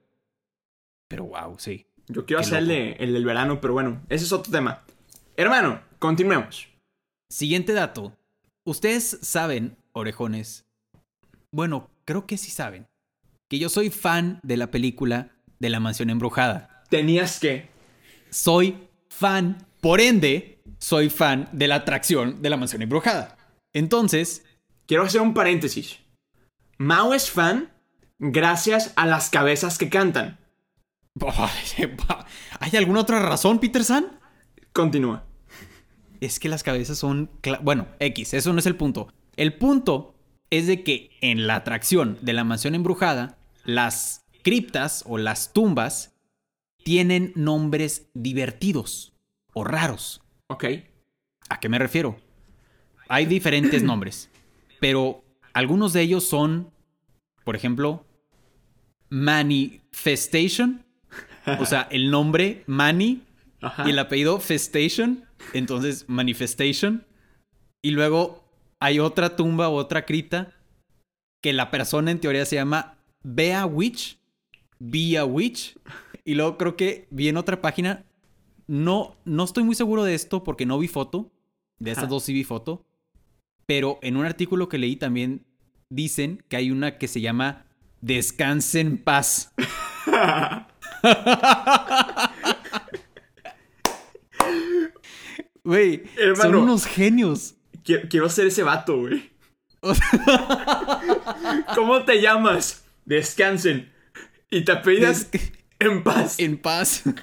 Pero 1.08 1.26
wow, 1.26 1.56
sí. 1.58 1.88
Yo 2.08 2.26
quiero 2.26 2.42
Qué 2.42 2.48
hacer 2.48 2.64
el, 2.64 2.72
el 2.72 3.14
del 3.14 3.24
verano, 3.26 3.62
pero 3.62 3.74
bueno, 3.74 4.02
ese 4.10 4.26
es 4.26 4.32
otro 4.34 4.52
tema. 4.52 4.84
Hermano, 5.38 5.82
continuemos. 6.00 6.68
Siguiente 7.34 7.74
dato. 7.74 8.16
Ustedes 8.64 9.18
saben, 9.24 9.76
orejones. 9.92 10.68
Bueno, 11.52 11.90
creo 12.06 12.28
que 12.28 12.38
sí 12.38 12.52
saben. 12.52 12.86
Que 13.50 13.58
yo 13.58 13.70
soy 13.70 13.90
fan 13.90 14.40
de 14.44 14.56
la 14.56 14.70
película 14.70 15.32
de 15.58 15.72
la 15.72 15.80
mansión 15.80 16.12
embrujada. 16.12 16.84
Tenías 16.92 17.40
que. 17.40 17.70
Soy 18.30 18.88
fan, 19.10 19.66
por 19.82 20.00
ende, 20.00 20.62
soy 20.78 21.10
fan 21.10 21.50
de 21.52 21.68
la 21.68 21.78
atracción 21.78 22.40
de 22.44 22.52
la 22.52 22.58
mansión 22.58 22.84
embrujada. 22.84 23.36
Entonces, 23.74 24.46
Quiero 24.86 25.02
hacer 25.02 25.22
un 25.22 25.34
paréntesis. 25.34 26.02
Mao 26.78 27.16
es 27.16 27.32
fan 27.32 27.72
gracias 28.20 28.94
a 28.96 29.08
las 29.08 29.32
cabezas 29.32 29.80
que 29.80 29.90
cantan. 29.90 30.38
¿hay 32.60 32.78
alguna 32.78 33.00
otra 33.00 33.20
razón, 33.22 33.58
Peter 33.58 33.84
San? 33.84 34.20
Continúa. 34.72 35.33
Es 36.24 36.40
que 36.40 36.50
las 36.50 36.64
cabezas 36.64 36.98
son... 36.98 37.30
Bueno, 37.62 37.88
X, 38.00 38.34
eso 38.34 38.54
no 38.54 38.60
es 38.60 38.66
el 38.66 38.76
punto. 38.76 39.12
El 39.36 39.56
punto 39.58 40.16
es 40.50 40.68
de 40.68 40.84
que 40.84 41.10
en 41.22 41.48
la 41.48 41.56
atracción 41.56 42.18
de 42.22 42.34
la 42.34 42.44
mansión 42.44 42.76
embrujada, 42.76 43.38
las 43.66 44.26
criptas 44.42 45.04
o 45.06 45.18
las 45.18 45.52
tumbas 45.52 46.16
tienen 46.84 47.34
nombres 47.36 48.08
divertidos 48.14 49.14
o 49.54 49.64
raros. 49.64 50.22
Ok. 50.48 50.66
¿A 51.50 51.60
qué 51.60 51.70
me 51.70 51.80
refiero? 51.80 52.18
Hay 53.10 53.26
diferentes 53.26 53.84
nombres, 53.84 54.30
pero 54.80 55.24
algunos 55.54 55.92
de 55.94 56.02
ellos 56.02 56.24
son, 56.24 56.72
por 57.44 57.56
ejemplo, 57.56 58.06
Manifestation, 59.10 60.86
o 61.60 61.66
sea, 61.66 61.88
el 61.92 62.10
nombre 62.10 62.64
Mani 62.66 63.24
y 63.86 63.90
el 63.90 64.00
apellido 64.00 64.40
Festation, 64.40 65.26
entonces 65.54 66.06
Manifestation. 66.08 67.06
Y 67.82 67.92
luego 67.92 68.44
hay 68.80 69.00
otra 69.00 69.36
tumba 69.36 69.70
o 69.70 69.76
otra 69.76 70.06
cripta 70.06 70.54
que 71.42 71.54
la 71.54 71.72
persona 71.72 72.12
en 72.12 72.20
teoría 72.20 72.46
se 72.46 72.56
llama 72.56 72.98
Bea 73.24 73.66
Witch, 73.66 74.20
Bea 74.80 75.26
Witch. 75.26 75.78
Y 76.24 76.36
luego 76.36 76.58
creo 76.58 76.78
que 76.78 77.08
vi 77.12 77.28
en 77.28 77.38
otra 77.38 77.62
página, 77.62 78.06
no, 78.68 79.16
no 79.26 79.44
estoy 79.44 79.64
muy 79.64 79.76
seguro 79.76 80.04
de 80.04 80.16
esto 80.16 80.44
porque 80.44 80.66
no 80.66 80.80
vi 80.80 80.88
foto, 80.88 81.32
de 81.80 81.92
estas 81.92 82.06
Ajá. 82.06 82.12
dos 82.12 82.24
sí 82.24 82.34
vi 82.34 82.46
foto, 82.46 82.86
pero 83.66 84.00
en 84.02 84.18
un 84.18 84.26
artículo 84.26 84.70
que 84.70 84.78
leí 84.78 84.96
también 84.96 85.46
dicen 85.90 86.44
que 86.48 86.56
hay 86.56 86.72
una 86.72 86.98
que 86.98 87.08
se 87.08 87.22
llama 87.22 87.66
Descanse 88.02 88.80
en 88.80 88.98
paz. 88.98 89.54
Güey, 95.64 96.04
son 96.40 96.56
unos 96.56 96.86
genios. 96.86 97.56
Quiero, 97.84 98.08
quiero 98.10 98.30
ser 98.30 98.48
ese 98.48 98.64
vato, 98.64 99.00
güey. 99.00 99.32
¿Cómo 101.76 102.04
te 102.04 102.22
llamas? 102.22 102.86
Descansen. 103.06 103.92
Y 104.50 104.64
te 104.64 104.72
apellidas 104.72 105.30
en 105.80 106.04
paz. 106.04 106.40
En 106.40 106.58
paz. 106.58 107.04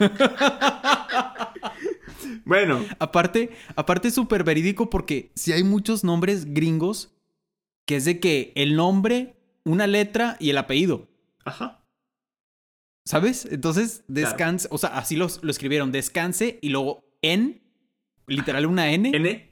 Bueno, 2.44 2.84
aparte, 2.98 3.50
aparte 3.76 4.08
es 4.08 4.14
súper 4.14 4.42
verídico 4.44 4.90
porque 4.90 5.30
si 5.36 5.52
hay 5.52 5.62
muchos 5.62 6.02
nombres 6.04 6.52
gringos 6.52 7.12
que 7.86 7.96
es 7.96 8.04
de 8.04 8.18
que 8.18 8.52
el 8.56 8.74
nombre, 8.76 9.36
una 9.64 9.86
letra 9.86 10.36
y 10.40 10.50
el 10.50 10.58
apellido. 10.58 11.08
ajá. 11.44 11.76
¿Sabes? 13.06 13.46
Entonces, 13.50 14.04
descanse, 14.08 14.68
o 14.70 14.78
sea, 14.78 14.90
así 14.90 15.16
los- 15.16 15.42
lo 15.42 15.50
escribieron, 15.50 15.90
descanse 15.92 16.58
y 16.60 16.68
luego 16.68 17.04
en, 17.22 17.62
literal 18.26 18.66
una 18.66 18.92
N, 18.92 19.10
N, 19.14 19.50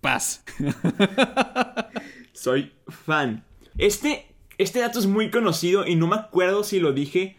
paz. 0.00 0.44
soy 2.32 2.72
fan. 2.88 3.44
Este, 3.76 4.26
este 4.58 4.80
dato 4.80 4.98
es 4.98 5.06
muy 5.06 5.30
conocido 5.30 5.86
y 5.86 5.96
no 5.96 6.06
me 6.06 6.16
acuerdo 6.16 6.64
si 6.64 6.80
lo 6.80 6.92
dije 6.92 7.36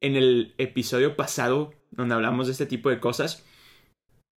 en 0.00 0.16
el 0.16 0.54
episodio 0.58 1.16
pasado 1.16 1.74
donde 1.90 2.14
hablamos 2.14 2.46
de 2.46 2.52
este 2.52 2.66
tipo 2.66 2.90
de 2.90 3.00
cosas. 3.00 3.44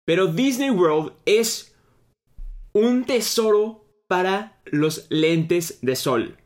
Pero 0.06 0.28
Disney 0.28 0.70
World 0.70 1.14
es 1.26 1.76
un 2.74 3.06
tesoro 3.06 3.86
para 4.08 4.62
los 4.66 5.08
lentes 5.10 5.80
de 5.82 5.96
sol. 5.96 6.38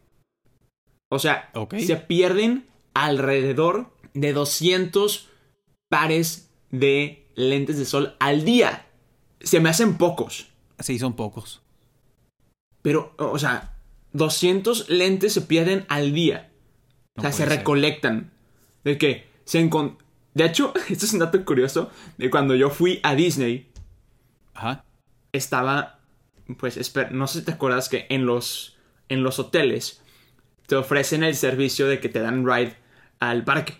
O 1.09 1.19
sea, 1.19 1.51
se 1.79 1.95
pierden 1.95 2.67
alrededor 2.93 3.91
de 4.13 4.33
200 4.33 5.29
pares 5.89 6.51
de 6.69 7.31
lentes 7.35 7.77
de 7.77 7.85
sol 7.85 8.15
al 8.19 8.43
día. 8.43 8.86
Se 9.39 9.59
me 9.59 9.69
hacen 9.69 9.97
pocos. 9.97 10.49
Sí, 10.79 10.99
son 10.99 11.15
pocos. 11.15 11.61
Pero, 12.81 13.13
o 13.17 13.37
sea, 13.37 13.73
200 14.13 14.89
lentes 14.89 15.33
se 15.33 15.41
pierden 15.41 15.85
al 15.89 16.13
día. 16.13 16.51
No 17.15 17.21
o 17.21 17.23
sea, 17.23 17.31
se 17.31 17.37
ser. 17.39 17.49
recolectan. 17.49 18.31
De 18.83 18.97
que 18.97 19.27
se. 19.45 19.69
De 20.33 20.45
hecho, 20.45 20.73
esto 20.89 21.05
es 21.05 21.13
un 21.13 21.19
dato 21.19 21.43
curioso. 21.45 21.89
De 22.17 22.29
cuando 22.29 22.55
yo 22.55 22.69
fui 22.69 22.99
a 23.03 23.15
Disney, 23.15 23.69
Ajá. 24.53 24.85
estaba... 25.31 25.99
Pues, 26.57 26.77
espera, 26.77 27.09
no 27.09 27.27
sé 27.27 27.39
si 27.39 27.45
te 27.45 27.51
acuerdas 27.51 27.89
que 27.89 28.05
en 28.09 28.25
los, 28.25 28.77
en 29.09 29.21
los 29.21 29.37
hoteles 29.37 30.01
te 30.65 30.75
ofrecen 30.75 31.23
el 31.23 31.35
servicio 31.35 31.87
de 31.87 31.99
que 31.99 32.07
te 32.07 32.19
dan 32.19 32.45
ride 32.45 32.77
al 33.19 33.43
parque. 33.43 33.77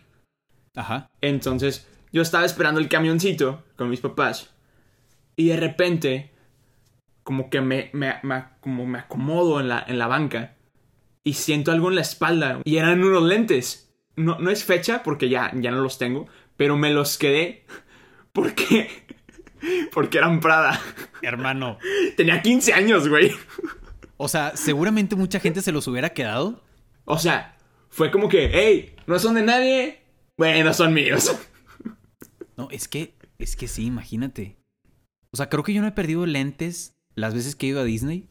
Ajá. 0.76 1.10
Entonces, 1.22 1.88
yo 2.12 2.22
estaba 2.22 2.46
esperando 2.46 2.82
el 2.82 2.90
camioncito 2.90 3.64
con 3.78 3.90
mis 3.90 4.02
papás. 4.02 4.50
Y 5.38 5.48
de 5.48 5.56
repente, 5.58 6.32
como 7.24 7.50
que 7.50 7.62
me, 7.62 7.90
me- 7.94 8.20
me- 8.24 8.44
como 8.60 8.86
me 8.86 9.00
acomodo 9.00 9.60
en 9.62 9.70
la, 9.70 9.86
en 9.88 9.98
la 10.00 10.08
banca. 10.08 10.58
Y 11.24 11.34
siento 11.34 11.72
algo 11.72 11.88
en 11.90 11.96
la 11.96 12.02
espalda. 12.02 12.60
Y 12.66 12.78
eran 12.78 13.02
unos 13.04 13.24
lentes. 13.24 13.94
No, 14.16 14.38
no 14.40 14.50
es 14.50 14.64
fecha 14.66 15.04
porque 15.04 15.30
ya, 15.30 15.52
ya 15.56 15.72
no 15.72 15.82
los 15.82 15.98
tengo. 15.98 16.28
Pero 16.58 16.76
me 16.76 16.92
los 16.92 17.18
quedé. 17.18 17.66
Porque. 18.34 18.90
Porque 19.92 20.18
eran 20.20 20.40
Prada. 20.40 20.80
Hermano. 21.22 21.78
Tenía 22.16 22.42
15 22.42 22.74
años, 22.74 23.08
güey. 23.08 23.32
O 24.18 24.28
sea, 24.28 24.56
seguramente 24.56 25.16
mucha 25.16 25.40
gente 25.40 25.62
se 25.62 25.72
los 25.72 25.88
hubiera 25.88 26.10
quedado. 26.10 26.64
O 27.06 27.18
sea, 27.20 27.58
fue 27.90 28.10
como 28.12 28.30
que, 28.30 28.50
hey, 28.54 28.96
no 29.08 29.18
son 29.20 29.36
de 29.36 29.44
nadie. 29.44 30.02
Bueno, 30.38 30.74
son 30.74 30.94
míos. 30.94 31.36
No, 32.56 32.68
es 32.72 32.88
que, 32.88 33.16
es 33.40 33.56
que 33.56 33.68
sí, 33.68 33.86
imagínate. 33.86 34.58
O 35.32 35.38
sea, 35.38 35.50
creo 35.50 35.64
que 35.64 35.74
yo 35.74 35.82
no 35.82 35.88
he 35.88 35.92
perdido 35.92 36.26
lentes 36.26 36.96
las 37.16 37.34
veces 37.34 37.56
que 37.56 37.66
he 37.68 37.70
ido 37.70 37.82
a 37.82 37.86
Disney. 37.86 38.28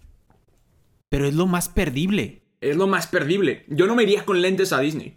Pero 1.08 1.26
es 1.26 1.34
lo 1.34 1.46
más 1.46 1.68
perdible. 1.68 2.42
Es 2.60 2.76
lo 2.76 2.86
más 2.86 3.06
perdible. 3.06 3.64
Yo 3.68 3.86
no 3.86 3.94
me 3.94 4.02
iría 4.02 4.24
con 4.24 4.40
lentes 4.42 4.72
a 4.72 4.80
Disney. 4.80 5.16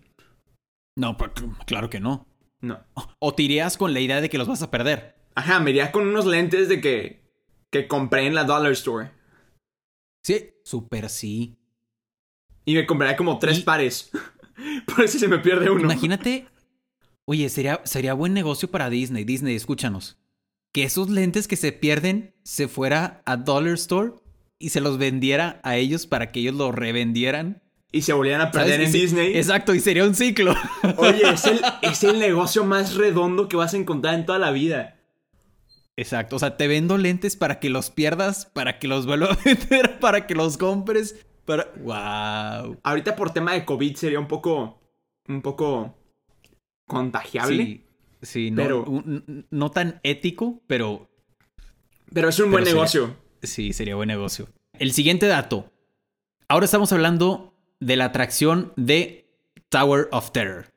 No, 0.97 1.17
pues, 1.17 1.31
claro 1.65 1.89
que 1.89 1.99
no. 1.99 2.27
No. 2.61 2.83
O 3.19 3.33
te 3.33 3.43
irías 3.43 3.77
con 3.77 3.93
la 3.93 3.99
idea 4.01 4.21
de 4.21 4.29
que 4.29 4.37
los 4.37 4.47
vas 4.47 4.61
a 4.61 4.69
perder. 4.69 5.15
Ajá, 5.35 5.59
me 5.59 5.69
iría 5.71 5.91
con 5.91 6.07
unos 6.07 6.25
lentes 6.25 6.67
de 6.67 6.81
que, 6.81 7.23
que 7.71 7.87
compré 7.87 8.27
en 8.27 8.35
la 8.35 8.43
Dollar 8.43 8.73
Store. 8.73 9.11
Sí, 10.23 10.49
súper 10.65 11.09
sí. 11.09 11.57
Y 12.65 12.75
me 12.75 12.85
compraría 12.85 13.15
como 13.15 13.39
tres 13.39 13.59
Y- 13.59 13.63
pares. 13.63 14.11
Por 14.93 15.05
eso 15.05 15.17
se 15.17 15.27
me 15.29 15.39
pierde 15.39 15.69
uno. 15.69 15.83
Imagínate. 15.83 16.45
Oye, 17.25 17.47
sería, 17.47 17.79
sería 17.85 18.13
buen 18.13 18.33
negocio 18.33 18.69
para 18.69 18.89
Disney. 18.89 19.23
Disney, 19.23 19.55
escúchanos. 19.55 20.18
Que 20.71 20.83
esos 20.83 21.09
lentes 21.09 21.47
que 21.47 21.55
se 21.55 21.71
pierden 21.71 22.35
se 22.43 22.67
fuera 22.67 23.21
a 23.25 23.37
Dollar 23.37 23.73
Store 23.73 24.13
y 24.59 24.69
se 24.69 24.81
los 24.81 24.97
vendiera 24.97 25.61
a 25.63 25.77
ellos 25.77 26.05
para 26.05 26.31
que 26.31 26.41
ellos 26.41 26.55
lo 26.55 26.71
revendieran. 26.71 27.63
Y 27.91 28.03
se 28.03 28.13
volvían 28.13 28.41
a 28.41 28.51
perder 28.51 28.81
en 28.81 28.91
Disney. 28.91 29.35
Exacto, 29.35 29.73
y 29.73 29.79
sería 29.79 30.05
un 30.05 30.13
ciclo. 30.13 30.53
Oye, 30.97 31.27
es 31.27 31.45
el, 31.45 31.61
es 31.81 32.03
el 32.03 32.19
negocio 32.19 32.63
más 32.63 32.93
redondo 32.95 33.47
que 33.47 33.55
vas 33.55 33.73
a 33.73 33.77
encontrar 33.77 34.13
en 34.13 34.25
toda 34.25 34.37
la 34.37 34.51
vida. 34.51 34.99
Exacto, 35.95 36.35
o 36.35 36.39
sea, 36.39 36.55
te 36.55 36.67
vendo 36.67 36.97
lentes 36.97 37.35
para 37.35 37.59
que 37.59 37.69
los 37.69 37.89
pierdas, 37.89 38.45
para 38.45 38.79
que 38.79 38.87
los 38.87 39.05
vuelva 39.05 39.33
a 39.33 39.37
vender, 39.43 39.99
para 39.99 40.27
que 40.27 40.35
los 40.35 40.57
compres, 40.57 41.25
para... 41.45 41.73
¡Wow! 41.77 42.79
Ahorita 42.83 43.15
por 43.15 43.31
tema 43.31 43.53
de 43.53 43.65
COVID 43.65 43.95
sería 43.95 44.19
un 44.19 44.27
poco. 44.27 44.79
Un 45.27 45.41
poco. 45.41 45.97
contagiable. 46.87 47.65
Sí, 47.65 47.88
sí, 48.21 48.51
no, 48.51 48.61
Pero- 48.63 48.83
un- 48.85 49.45
no 49.49 49.71
tan 49.71 49.99
ético, 50.03 50.61
pero 50.67 51.09
Pero 52.13 52.29
es 52.29 52.39
un 52.39 52.51
buen 52.51 52.63
negocio. 52.63 53.15
sí, 53.43 53.73
sería 53.73 53.95
buen 53.95 54.07
negocio. 54.07 54.47
El 54.73 54.91
siguiente 54.93 55.27
dato. 55.27 55.71
Ahora 56.47 56.65
estamos 56.65 56.91
hablando 56.93 57.53
de 57.79 57.95
la 57.95 58.05
atracción 58.05 58.73
de 58.75 59.29
Tower 59.69 60.07
of 60.11 60.31
Terror, 60.31 60.67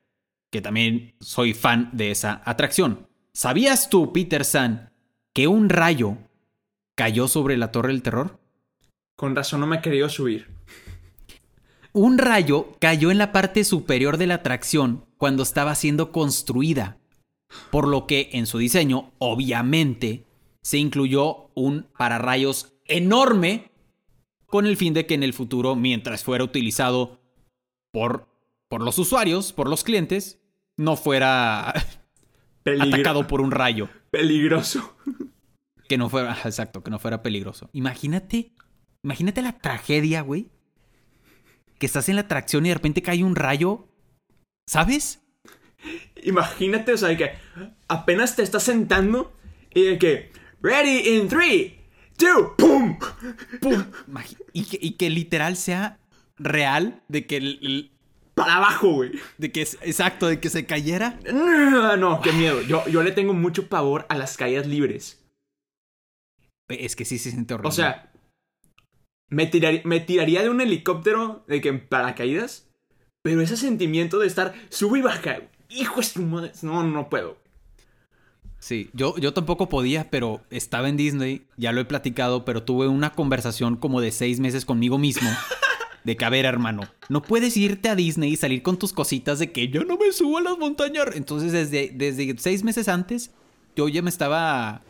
que 0.50 0.60
también 0.60 1.14
soy 1.20 1.54
fan 1.54 1.88
de 1.92 2.10
esa 2.10 2.42
atracción. 2.44 3.08
¿Sabías 3.32 3.88
tú, 3.88 4.12
Peter 4.12 4.44
San, 4.44 4.92
que 5.32 5.48
un 5.48 5.68
rayo 5.70 6.18
cayó 6.94 7.26
sobre 7.28 7.56
la 7.56 7.72
Torre 7.72 7.88
del 7.88 8.02
Terror? 8.02 8.38
Con 9.16 9.34
razón 9.34 9.60
no 9.60 9.66
me 9.66 9.76
he 9.76 9.80
querido 9.80 10.08
subir. 10.10 10.48
Un 11.94 12.18
rayo 12.18 12.76
cayó 12.80 13.10
en 13.10 13.18
la 13.18 13.32
parte 13.32 13.64
superior 13.64 14.16
de 14.16 14.26
la 14.26 14.34
atracción 14.34 15.04
cuando 15.18 15.42
estaba 15.42 15.74
siendo 15.74 16.10
construida, 16.12 16.98
por 17.70 17.88
lo 17.88 18.06
que 18.06 18.30
en 18.32 18.46
su 18.46 18.58
diseño, 18.58 19.12
obviamente, 19.18 20.26
se 20.62 20.78
incluyó 20.78 21.50
un 21.54 21.88
pararrayos 21.98 22.74
enorme 22.86 23.70
con 24.46 24.66
el 24.66 24.76
fin 24.76 24.94
de 24.94 25.06
que 25.06 25.14
en 25.14 25.22
el 25.22 25.32
futuro, 25.32 25.74
mientras 25.76 26.24
fuera 26.24 26.44
utilizado 26.44 27.20
por, 27.92 28.28
por 28.68 28.82
los 28.82 28.98
usuarios, 28.98 29.52
por 29.52 29.68
los 29.68 29.82
clientes, 29.84 30.40
no 30.76 30.96
fuera 30.96 31.72
Peligro- 32.64 32.94
atacado 32.94 33.26
por 33.26 33.40
un 33.40 33.50
rayo. 33.50 33.88
Peligroso. 34.10 34.94
Que 35.88 35.98
no 35.98 36.08
fuera, 36.08 36.32
exacto, 36.44 36.82
que 36.82 36.90
no 36.90 36.98
fuera 36.98 37.22
peligroso. 37.22 37.70
Imagínate, 37.72 38.52
imagínate 39.02 39.42
la 39.42 39.58
tragedia, 39.58 40.20
güey. 40.22 40.50
Que 41.78 41.86
estás 41.86 42.08
en 42.08 42.16
la 42.16 42.22
atracción 42.22 42.64
y 42.64 42.68
de 42.68 42.74
repente 42.74 43.02
cae 43.02 43.24
un 43.24 43.34
rayo. 43.36 43.88
¿Sabes? 44.68 45.21
Imagínate, 46.24 46.92
o 46.92 46.96
sea, 46.96 47.16
que 47.16 47.32
apenas 47.88 48.36
te 48.36 48.42
estás 48.42 48.62
sentando 48.62 49.32
y 49.74 49.82
de 49.82 49.98
que, 49.98 50.30
ready 50.62 51.16
in 51.16 51.28
3, 51.28 51.72
2, 52.18 52.52
¡pum! 52.56 52.98
¡Pum! 53.60 53.84
Y 54.52 54.64
que, 54.64 54.78
y 54.80 54.92
que 54.92 55.10
literal 55.10 55.56
sea 55.56 55.98
real 56.38 57.02
de 57.08 57.26
que 57.26 57.36
el- 57.38 57.58
el- 57.62 57.90
Para 58.34 58.56
abajo, 58.56 58.92
güey. 58.92 59.12
de 59.38 59.50
que 59.52 59.62
es- 59.62 59.78
exacto, 59.82 60.26
de 60.26 60.40
que 60.40 60.50
se 60.50 60.64
cayera. 60.66 61.18
No, 61.32 61.96
no, 61.96 62.20
qué 62.20 62.32
miedo. 62.32 62.62
Yo, 62.62 62.86
yo 62.88 63.02
le 63.02 63.12
tengo 63.12 63.32
mucho 63.34 63.68
pavor 63.68 64.06
a 64.08 64.16
las 64.16 64.36
caídas 64.36 64.66
libres. 64.66 65.18
Es 66.68 66.96
que 66.96 67.04
sí 67.04 67.18
se 67.18 67.30
siente 67.30 67.54
horrible. 67.54 67.68
O 67.68 67.72
sea, 67.72 68.10
me, 69.28 69.46
tirar- 69.50 69.82
me 69.84 70.00
tiraría 70.00 70.42
de 70.42 70.48
un 70.50 70.60
helicóptero 70.60 71.44
de 71.48 71.60
que 71.60 71.68
en 71.68 71.86
paracaídas, 71.86 72.68
pero 73.22 73.40
ese 73.42 73.56
sentimiento 73.56 74.18
de 74.18 74.26
estar 74.26 74.54
sube 74.70 75.00
y 75.00 75.02
baja, 75.02 75.40
hijo 75.72 76.00
de 76.00 76.06
su 76.06 76.22
madre, 76.22 76.52
no, 76.62 76.84
no 76.84 77.08
puedo. 77.08 77.36
Sí, 78.58 78.90
yo, 78.92 79.16
yo 79.18 79.32
tampoco 79.34 79.68
podía, 79.68 80.08
pero 80.08 80.40
estaba 80.50 80.88
en 80.88 80.96
Disney, 80.96 81.46
ya 81.56 81.72
lo 81.72 81.80
he 81.80 81.84
platicado, 81.84 82.44
pero 82.44 82.62
tuve 82.62 82.86
una 82.86 83.12
conversación 83.12 83.76
como 83.76 84.00
de 84.00 84.12
seis 84.12 84.38
meses 84.38 84.64
conmigo 84.64 84.98
mismo. 84.98 85.28
De 86.04 86.16
que, 86.16 86.24
a 86.24 86.30
ver, 86.30 86.46
hermano, 86.46 86.82
no 87.08 87.22
puedes 87.22 87.56
irte 87.56 87.88
a 87.88 87.94
Disney 87.94 88.32
y 88.32 88.36
salir 88.36 88.64
con 88.64 88.76
tus 88.76 88.92
cositas 88.92 89.38
de 89.38 89.52
que 89.52 89.68
yo 89.68 89.84
no 89.84 89.96
me 89.96 90.10
subo 90.10 90.38
a 90.38 90.42
las 90.42 90.58
montañas. 90.58 91.06
Entonces, 91.14 91.52
desde, 91.52 91.92
desde 91.94 92.36
seis 92.38 92.64
meses 92.64 92.88
antes, 92.88 93.30
yo 93.76 93.88
ya 93.88 94.02
me 94.02 94.10
estaba 94.10 94.82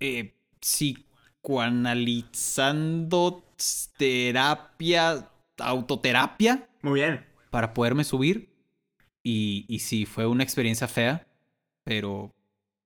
eh, 0.00 0.34
psicoanalizando 0.60 3.44
terapia, 3.98 5.28
autoterapia 5.58 6.66
Muy 6.80 7.00
bien. 7.00 7.22
para 7.50 7.74
poderme 7.74 8.04
subir. 8.04 8.48
Y, 9.24 9.64
y 9.68 9.78
sí, 9.80 10.04
fue 10.06 10.26
una 10.26 10.42
experiencia 10.44 10.86
fea, 10.86 11.26
pero, 11.84 12.30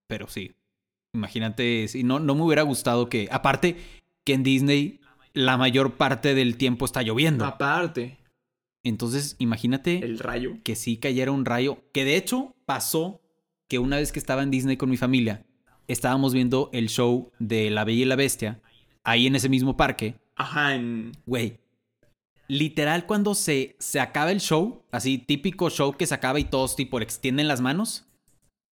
pero 0.07 0.29
sí. 0.29 0.53
Imagínate, 1.15 1.89
si 1.89 2.05
no, 2.05 2.21
no 2.21 2.35
me 2.35 2.43
hubiera 2.43 2.63
gustado 2.63 3.09
que, 3.09 3.29
aparte 3.33 3.77
que 4.25 4.35
en 4.35 4.43
Disney 4.43 5.01
la 5.33 5.57
mayor 5.57 5.97
parte 5.97 6.35
del 6.35 6.57
tiempo 6.57 6.85
está 6.85 7.03
lloviendo. 7.03 7.45
Aparte, 7.45 8.19
Entonces, 8.85 9.37
imagínate 9.39 10.05
el 10.05 10.19
rayo. 10.19 10.59
que 10.63 10.77
sí 10.77 10.97
cayera 10.99 11.33
un 11.33 11.45
rayo, 11.45 11.83
que 11.93 12.05
de 12.05 12.17
hecho 12.17 12.55
pasó 12.67 13.21
que 13.69 13.79
una 13.79 13.97
vez 13.97 14.13
que 14.13 14.19
estaba 14.19 14.43
en 14.43 14.51
Disney 14.51 14.77
con 14.77 14.91
mi 14.91 14.97
familia, 14.97 15.45
estábamos 15.89 16.33
viendo 16.33 16.71
el 16.73 16.89
show 16.89 17.33
de 17.39 17.71
La 17.71 17.85
Bella 17.85 18.03
y 18.03 18.05
la 18.07 18.17
Bestia, 18.17 18.61
ahí 19.05 19.27
en 19.27 19.37
ese 19.37 19.49
mismo 19.49 19.77
parque, 19.77 20.15
Ajá, 20.37 20.75
en... 20.75 21.13
Güey. 21.27 21.59
Literal, 22.49 23.05
cuando 23.05 23.35
se, 23.35 23.77
se 23.79 24.01
acaba 24.01 24.33
el 24.33 24.41
show, 24.41 24.83
así 24.91 25.19
típico 25.19 25.69
show 25.69 25.93
que 25.93 26.07
se 26.07 26.15
acaba 26.15 26.41
y 26.41 26.45
todos 26.45 26.77
tipo 26.77 26.99
extienden 26.99 27.47
las 27.47 27.61
manos. 27.61 28.07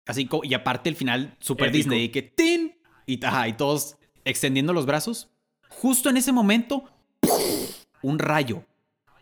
Así 0.06 0.28
y 0.44 0.54
aparte 0.54 0.88
el 0.88 0.96
final 0.96 1.36
super 1.40 1.68
Épico. 1.68 1.90
Disney 1.90 2.08
que 2.10 2.22
¡tin! 2.22 2.76
Y, 3.06 3.24
ajá, 3.24 3.48
y 3.48 3.54
todos 3.54 3.96
extendiendo 4.24 4.72
los 4.72 4.86
brazos. 4.86 5.28
Justo 5.68 6.08
en 6.08 6.16
ese 6.16 6.30
momento, 6.30 6.84
un 8.02 8.18
rayo. 8.18 8.64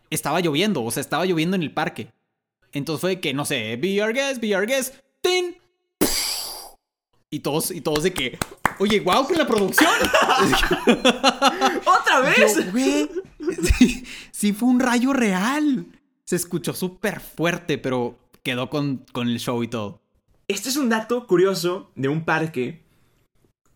Estaba 0.09 0.39
lloviendo, 0.39 0.83
o 0.83 0.91
sea, 0.91 1.01
estaba 1.01 1.25
lloviendo 1.25 1.55
en 1.55 1.63
el 1.63 1.73
parque. 1.73 2.11
Entonces 2.73 3.01
fue 3.01 3.19
que, 3.19 3.33
no 3.33 3.45
sé, 3.45 3.75
be 3.77 4.01
our 4.03 4.13
guest, 4.13 4.39
be 4.39 4.55
our 4.55 4.67
guest, 4.67 4.95
¡tin! 5.21 5.57
Y 7.29 7.39
todos, 7.39 7.71
y 7.71 7.81
todos 7.81 8.03
de 8.03 8.13
que, 8.13 8.37
oye, 8.77 8.99
wow, 8.99 9.27
que 9.27 9.35
la 9.35 9.47
producción. 9.47 9.89
¡Otra 11.85 12.19
vez! 12.19 12.55
Yo, 12.55 12.71
güey, 12.71 13.09
sí, 13.77 14.02
sí 14.33 14.51
fue 14.51 14.67
un 14.67 14.79
rayo 14.81 15.13
real. 15.13 15.85
Se 16.25 16.35
escuchó 16.35 16.73
súper 16.73 17.21
fuerte, 17.21 17.77
pero 17.77 18.19
quedó 18.43 18.69
con, 18.69 19.05
con 19.13 19.29
el 19.29 19.39
show 19.39 19.63
y 19.63 19.67
todo. 19.69 20.01
Este 20.49 20.67
es 20.69 20.75
un 20.75 20.89
dato 20.89 21.25
curioso 21.27 21.91
de 21.95 22.09
un 22.09 22.25
parque 22.25 22.83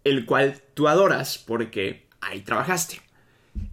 el 0.03 0.25
cual 0.25 0.61
tú 0.73 0.87
adoras 0.87 1.37
porque 1.37 2.07
ahí 2.21 2.41
trabajaste. 2.41 3.01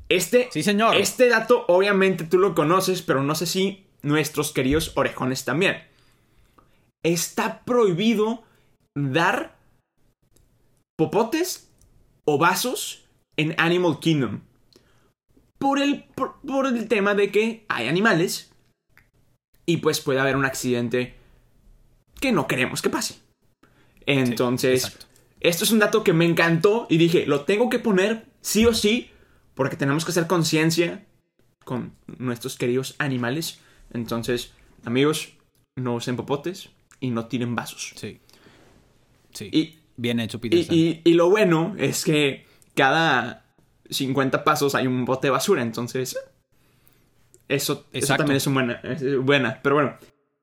Este, 0.08 0.48
Sí, 0.52 0.62
señor. 0.62 0.96
este 0.96 1.28
dato 1.28 1.64
obviamente 1.68 2.24
tú 2.24 2.38
lo 2.38 2.54
conoces, 2.54 3.02
pero 3.02 3.22
no 3.22 3.34
sé 3.34 3.46
si 3.46 3.86
nuestros 4.02 4.52
queridos 4.52 4.92
orejones 4.96 5.44
también. 5.44 5.82
Está 7.02 7.64
prohibido 7.64 8.42
dar 8.94 9.56
popotes 10.96 11.70
o 12.24 12.38
vasos 12.38 13.04
en 13.36 13.54
Animal 13.58 13.98
Kingdom. 14.00 14.40
Por 15.64 15.80
el, 15.80 16.04
por, 16.14 16.38
por 16.46 16.66
el 16.66 16.88
tema 16.88 17.14
de 17.14 17.30
que 17.32 17.64
hay 17.68 17.88
animales 17.88 18.52
y 19.64 19.78
pues 19.78 19.98
puede 20.02 20.20
haber 20.20 20.36
un 20.36 20.44
accidente 20.44 21.14
que 22.20 22.32
no 22.32 22.46
queremos 22.46 22.82
que 22.82 22.90
pase. 22.90 23.14
Entonces, 24.04 24.94
esto 25.40 25.64
es 25.64 25.70
un 25.70 25.78
dato 25.78 26.04
que 26.04 26.12
me 26.12 26.26
encantó 26.26 26.86
y 26.90 26.98
dije, 26.98 27.24
lo 27.24 27.46
tengo 27.46 27.70
que 27.70 27.78
poner 27.78 28.26
sí 28.42 28.66
o 28.66 28.74
sí 28.74 29.08
porque 29.54 29.76
tenemos 29.78 30.04
que 30.04 30.10
hacer 30.10 30.26
conciencia 30.26 31.06
con 31.64 31.94
nuestros 32.18 32.58
queridos 32.58 32.94
animales. 32.98 33.58
Entonces, 33.94 34.52
amigos, 34.84 35.32
no 35.76 35.94
usen 35.94 36.16
popotes 36.16 36.68
y 37.00 37.08
no 37.08 37.24
tiren 37.24 37.54
vasos. 37.54 37.94
Sí. 37.96 38.20
Sí. 39.32 39.48
Y, 39.50 39.78
Bien 39.96 40.20
hecho, 40.20 40.38
Peter. 40.42 40.58
y- 40.58 41.00
y 41.04 41.14
lo 41.14 41.30
bueno 41.30 41.74
es 41.78 42.04
que 42.04 42.44
cada 42.74 43.43
50 43.90 44.44
pasos 44.44 44.74
hay 44.74 44.86
un 44.86 45.04
bote 45.04 45.28
de 45.28 45.30
basura, 45.32 45.62
entonces... 45.62 46.16
Eso, 47.46 47.86
eso 47.92 48.16
también 48.16 48.36
es, 48.36 48.46
un 48.46 48.54
buena, 48.54 48.80
es 48.82 49.18
buena, 49.18 49.60
pero 49.62 49.74
bueno. 49.74 49.94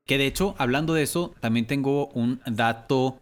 Que 0.05 0.19
de 0.19 0.27
hecho, 0.27 0.55
hablando 0.59 0.93
de 0.93 1.01
eso, 1.01 1.33
también 1.39 1.65
tengo 1.65 2.07
un 2.09 2.41
dato 2.45 3.19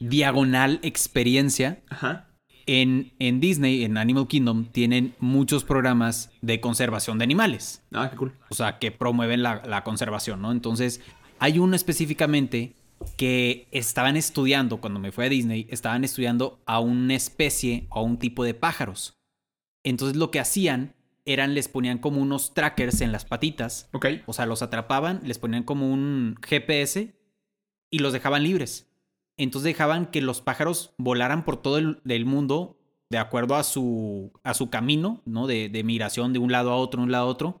diagonal 0.00 0.80
experiencia. 0.82 1.80
Ajá. 1.88 2.28
En, 2.66 3.12
en 3.18 3.40
Disney, 3.40 3.84
en 3.84 3.96
Animal 3.96 4.26
Kingdom, 4.28 4.66
tienen 4.66 5.14
muchos 5.18 5.64
programas 5.64 6.30
de 6.42 6.60
conservación 6.60 7.18
de 7.18 7.24
animales. 7.24 7.82
Ah, 7.92 8.08
qué 8.10 8.16
cool. 8.16 8.32
o 8.50 8.54
sea, 8.54 8.78
que 8.78 8.90
promueven 8.90 9.42
la, 9.42 9.62
la 9.66 9.84
conservación, 9.84 10.42
¿no? 10.42 10.52
Entonces, 10.52 11.00
hay 11.38 11.58
uno 11.58 11.76
específicamente 11.76 12.74
que 13.16 13.66
estaban 13.72 14.16
estudiando, 14.16 14.80
cuando 14.80 15.00
me 15.00 15.12
fui 15.12 15.24
a 15.24 15.28
Disney, 15.28 15.66
estaban 15.70 16.04
estudiando 16.04 16.60
a 16.66 16.78
una 16.78 17.14
especie 17.14 17.86
o 17.90 18.00
a 18.00 18.02
un 18.02 18.18
tipo 18.18 18.44
de 18.44 18.54
pájaros. 18.54 19.14
Entonces, 19.84 20.16
lo 20.16 20.30
que 20.30 20.40
hacían 20.40 20.94
eran, 21.24 21.54
les 21.54 21.68
ponían 21.68 21.98
como 21.98 22.20
unos 22.20 22.54
trackers 22.54 23.00
en 23.00 23.12
las 23.12 23.24
patitas, 23.24 23.88
Ok. 23.92 24.06
o 24.26 24.32
sea, 24.32 24.46
los 24.46 24.62
atrapaban, 24.62 25.20
les 25.24 25.38
ponían 25.38 25.62
como 25.62 25.90
un 25.92 26.36
GPS 26.46 27.14
y 27.90 27.98
los 27.98 28.12
dejaban 28.12 28.42
libres. 28.42 28.88
Entonces 29.36 29.64
dejaban 29.64 30.06
que 30.06 30.20
los 30.20 30.40
pájaros 30.40 30.94
volaran 30.98 31.44
por 31.44 31.56
todo 31.62 31.78
el 31.78 32.00
del 32.04 32.24
mundo 32.26 32.78
de 33.08 33.18
acuerdo 33.18 33.56
a 33.56 33.62
su, 33.62 34.32
a 34.42 34.54
su 34.54 34.70
camino, 34.70 35.22
¿no? 35.26 35.46
De, 35.46 35.68
de 35.68 35.84
migración 35.84 36.32
de 36.32 36.38
un 36.38 36.50
lado 36.50 36.70
a 36.70 36.76
otro, 36.76 37.00
de 37.00 37.04
un 37.04 37.12
lado 37.12 37.26
a 37.26 37.30
otro, 37.30 37.60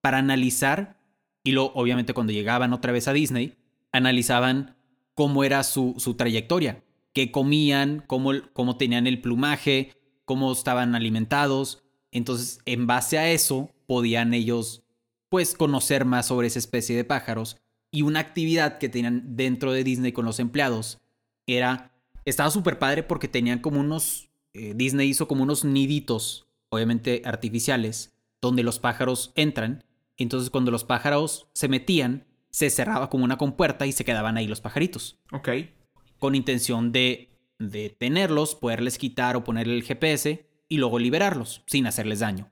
para 0.00 0.18
analizar, 0.18 1.00
y 1.44 1.52
luego, 1.52 1.72
obviamente, 1.74 2.14
cuando 2.14 2.32
llegaban 2.32 2.72
otra 2.72 2.92
vez 2.92 3.08
a 3.08 3.12
Disney, 3.12 3.56
analizaban 3.92 4.76
cómo 5.14 5.44
era 5.44 5.62
su, 5.64 5.94
su 5.98 6.14
trayectoria, 6.14 6.82
qué 7.12 7.30
comían, 7.30 8.04
cómo, 8.06 8.32
cómo 8.52 8.76
tenían 8.76 9.06
el 9.06 9.20
plumaje, 9.20 9.92
cómo 10.24 10.52
estaban 10.52 10.94
alimentados. 10.94 11.82
Entonces, 12.10 12.58
en 12.66 12.86
base 12.86 13.18
a 13.18 13.30
eso, 13.30 13.70
podían 13.86 14.34
ellos, 14.34 14.82
pues, 15.28 15.54
conocer 15.54 16.04
más 16.04 16.26
sobre 16.26 16.46
esa 16.46 16.58
especie 16.58 16.96
de 16.96 17.04
pájaros. 17.04 17.56
Y 17.90 18.02
una 18.02 18.20
actividad 18.20 18.78
que 18.78 18.88
tenían 18.88 19.36
dentro 19.36 19.72
de 19.72 19.84
Disney 19.84 20.12
con 20.12 20.24
los 20.24 20.38
empleados 20.38 20.98
era, 21.46 21.92
estaba 22.24 22.50
súper 22.50 22.78
padre 22.78 23.02
porque 23.02 23.28
tenían 23.28 23.58
como 23.58 23.80
unos, 23.80 24.30
eh, 24.54 24.74
Disney 24.76 25.08
hizo 25.08 25.28
como 25.28 25.42
unos 25.42 25.64
niditos, 25.64 26.46
obviamente 26.70 27.22
artificiales, 27.24 28.12
donde 28.40 28.62
los 28.62 28.78
pájaros 28.78 29.32
entran. 29.34 29.84
Entonces, 30.16 30.50
cuando 30.50 30.70
los 30.70 30.84
pájaros 30.84 31.48
se 31.54 31.68
metían, 31.68 32.26
se 32.50 32.68
cerraba 32.70 33.08
como 33.08 33.24
una 33.24 33.38
compuerta 33.38 33.86
y 33.86 33.92
se 33.92 34.04
quedaban 34.04 34.36
ahí 34.36 34.46
los 34.46 34.60
pajaritos 34.60 35.18
Ok. 35.32 35.48
con 36.18 36.34
intención 36.34 36.92
de, 36.92 37.30
de 37.70 37.90
tenerlos, 37.90 38.54
poderles 38.54 38.98
quitar 38.98 39.36
o 39.36 39.44
ponerle 39.44 39.74
el 39.74 39.82
GPS 39.82 40.46
y 40.68 40.78
luego 40.78 40.98
liberarlos 40.98 41.62
sin 41.66 41.86
hacerles 41.86 42.20
daño. 42.20 42.50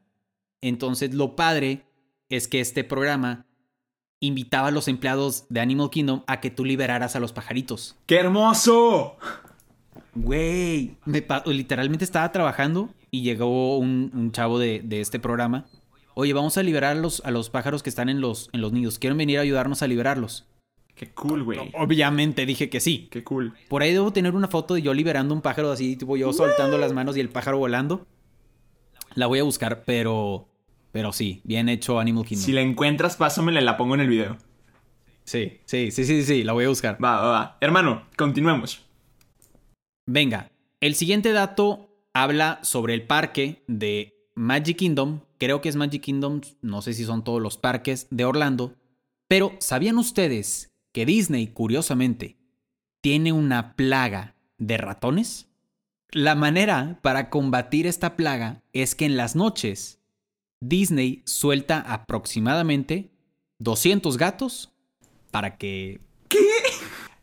Entonces 0.60 1.14
lo 1.14 1.36
padre 1.36 1.86
es 2.28 2.48
que 2.48 2.60
este 2.60 2.84
programa 2.84 3.46
invitaba 4.20 4.68
a 4.68 4.70
los 4.70 4.88
empleados 4.88 5.46
de 5.48 5.60
Animal 5.60 5.90
Kingdom 5.90 6.22
a 6.26 6.40
que 6.40 6.50
tú 6.50 6.64
liberaras 6.64 7.16
a 7.16 7.20
los 7.20 7.32
pajaritos. 7.32 7.96
¡Qué 8.06 8.16
hermoso! 8.16 9.16
Güey, 10.14 10.96
me 11.04 11.24
literalmente 11.46 12.04
estaba 12.04 12.30
trabajando 12.30 12.90
y 13.10 13.22
llegó 13.22 13.78
un, 13.78 14.10
un 14.14 14.32
chavo 14.32 14.58
de, 14.58 14.82
de 14.84 15.00
este 15.00 15.18
programa. 15.18 15.66
Oye, 16.14 16.32
vamos 16.32 16.58
a 16.58 16.62
liberar 16.62 16.96
a 16.96 17.00
los, 17.00 17.22
a 17.24 17.30
los 17.30 17.48
pájaros 17.48 17.82
que 17.82 17.88
están 17.88 18.08
en 18.08 18.20
los, 18.20 18.50
en 18.52 18.60
los 18.60 18.72
nidos. 18.72 18.98
¿Quieren 18.98 19.16
venir 19.16 19.38
a 19.38 19.42
ayudarnos 19.42 19.82
a 19.82 19.86
liberarlos? 19.86 20.46
¡Qué 21.00 21.08
cool, 21.12 21.44
güey! 21.44 21.58
Obviamente 21.78 22.44
dije 22.44 22.68
que 22.68 22.78
sí. 22.78 23.08
¡Qué 23.10 23.24
cool! 23.24 23.54
Por 23.68 23.80
ahí 23.80 23.90
debo 23.94 24.12
tener 24.12 24.34
una 24.34 24.48
foto 24.48 24.74
de 24.74 24.82
yo 24.82 24.92
liberando 24.92 25.32
un 25.32 25.40
pájaro 25.40 25.72
así, 25.72 25.96
tipo 25.96 26.14
yo 26.18 26.30
soltando 26.34 26.76
las 26.76 26.92
manos 26.92 27.16
y 27.16 27.20
el 27.20 27.30
pájaro 27.30 27.56
volando. 27.56 28.06
La 29.14 29.26
voy 29.26 29.38
a 29.38 29.44
buscar, 29.44 29.82
pero. 29.86 30.46
Pero 30.92 31.14
sí, 31.14 31.40
bien 31.42 31.70
hecho 31.70 31.98
Animal 31.98 32.26
Kingdom. 32.26 32.44
Si 32.44 32.52
la 32.52 32.60
encuentras, 32.60 33.16
pásamela 33.16 33.62
y 33.62 33.64
la 33.64 33.78
pongo 33.78 33.94
en 33.94 34.02
el 34.02 34.08
video. 34.08 34.36
Sí, 35.24 35.60
sí, 35.64 35.90
sí, 35.90 36.04
sí, 36.04 36.22
sí, 36.22 36.44
la 36.44 36.52
voy 36.52 36.66
a 36.66 36.68
buscar. 36.68 37.02
Va, 37.02 37.18
va, 37.22 37.30
va. 37.30 37.56
Hermano, 37.62 38.02
continuemos. 38.14 38.84
Venga, 40.04 40.50
el 40.82 40.94
siguiente 40.96 41.32
dato 41.32 41.88
habla 42.12 42.58
sobre 42.62 42.92
el 42.92 43.06
parque 43.06 43.64
de 43.66 44.12
Magic 44.34 44.76
Kingdom. 44.76 45.20
Creo 45.38 45.62
que 45.62 45.70
es 45.70 45.76
Magic 45.76 46.02
Kingdom, 46.02 46.42
no 46.60 46.82
sé 46.82 46.92
si 46.92 47.06
son 47.06 47.24
todos 47.24 47.40
los 47.40 47.56
parques 47.56 48.06
de 48.10 48.26
Orlando. 48.26 48.74
Pero, 49.28 49.52
¿sabían 49.60 49.96
ustedes 49.96 50.69
que 50.92 51.06
Disney, 51.06 51.48
curiosamente, 51.48 52.36
tiene 53.00 53.32
una 53.32 53.76
plaga 53.76 54.36
de 54.58 54.76
ratones? 54.76 55.48
La 56.10 56.34
manera 56.34 56.98
para 57.02 57.30
combatir 57.30 57.86
esta 57.86 58.16
plaga 58.16 58.62
es 58.72 58.94
que 58.94 59.04
en 59.04 59.16
las 59.16 59.36
noches 59.36 60.00
Disney 60.60 61.22
suelta 61.24 61.80
aproximadamente 61.80 63.10
200 63.58 64.16
gatos 64.16 64.72
para 65.30 65.56
que 65.56 66.00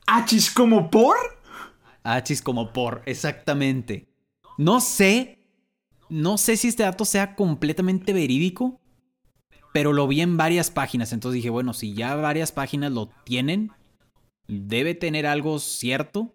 ¿Achis 0.08 0.50
como 0.50 0.90
por? 0.90 1.18
Achis 2.02 2.42
como 2.42 2.72
por, 2.72 3.04
exactamente. 3.06 4.08
No 4.58 4.80
sé, 4.80 5.40
no 6.10 6.38
sé 6.38 6.56
si 6.56 6.70
este 6.70 6.84
dato 6.84 7.04
sea 7.04 7.36
completamente 7.36 8.14
verídico, 8.14 8.80
pero 9.78 9.94
lo 9.94 10.08
vi 10.08 10.22
en 10.22 10.38
varias 10.38 10.72
páginas. 10.72 11.14
Entonces 11.14 11.36
dije, 11.36 11.52
bueno, 11.52 11.72
si 11.72 11.94
ya 11.94 12.16
varias 12.16 12.52
páginas 12.52 12.92
lo 12.92 13.10
tienen, 13.26 13.72
debe 14.48 14.96
tener 14.96 15.28
algo 15.28 15.60
cierto, 15.60 16.34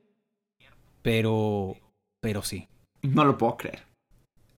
pero, 1.02 1.74
pero 2.20 2.42
sí. 2.42 2.68
No 3.00 3.24
lo 3.24 3.36
puedo 3.38 3.56
creer. 3.56 3.82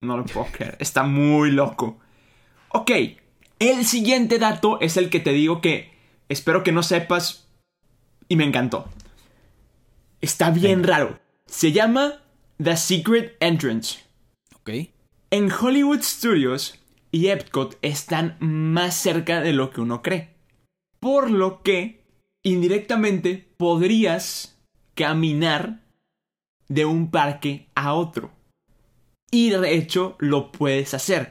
No 0.03 0.19
lo 0.19 0.27
puedo 0.27 0.49
creer. 0.53 0.77
Está 0.81 1.03
muy 1.03 1.51
loco. 1.51 1.99
Ok, 2.69 2.91
el 3.59 3.87
siguiente 3.87 4.39
dato 4.39 4.79
es 4.83 4.99
el 4.99 5.09
que 5.09 5.21
te 5.21 5.33
digo 5.33 5.63
que 5.63 5.91
espero 6.29 6.63
que 6.63 6.73
no 6.73 6.83
sepas 6.83 7.49
y 8.29 8.37
me 8.37 8.45
encantó. 8.45 8.91
Está 10.21 10.51
bien 10.51 10.85
raro. 10.85 11.19
Se 11.47 11.73
llama 11.73 12.23
The 12.63 12.77
Secret 12.77 13.39
Entrance. 13.41 14.01
¿Ok? 14.57 14.91
En 15.31 15.51
Hollywood 15.51 16.03
Studios 16.03 16.79
y 17.15 17.29
Epcot 17.29 17.79
están 17.81 18.37
más 18.41 18.97
cerca 18.97 19.41
de 19.41 19.53
lo 19.53 19.71
que 19.71 19.81
uno 19.81 20.03
cree. 20.03 20.35
Por 20.99 21.31
lo 21.31 21.63
que, 21.63 22.03
indirectamente, 22.43 23.55
podrías 23.57 24.59
caminar 24.97 25.85
de 26.67 26.87
un 26.87 27.13
parque 27.13 27.69
a 27.77 27.95
otro. 27.95 28.33
Y 29.31 29.51
de 29.51 29.77
hecho, 29.77 30.17
lo 30.19 30.51
puedes 30.51 30.93
hacer. 30.93 31.31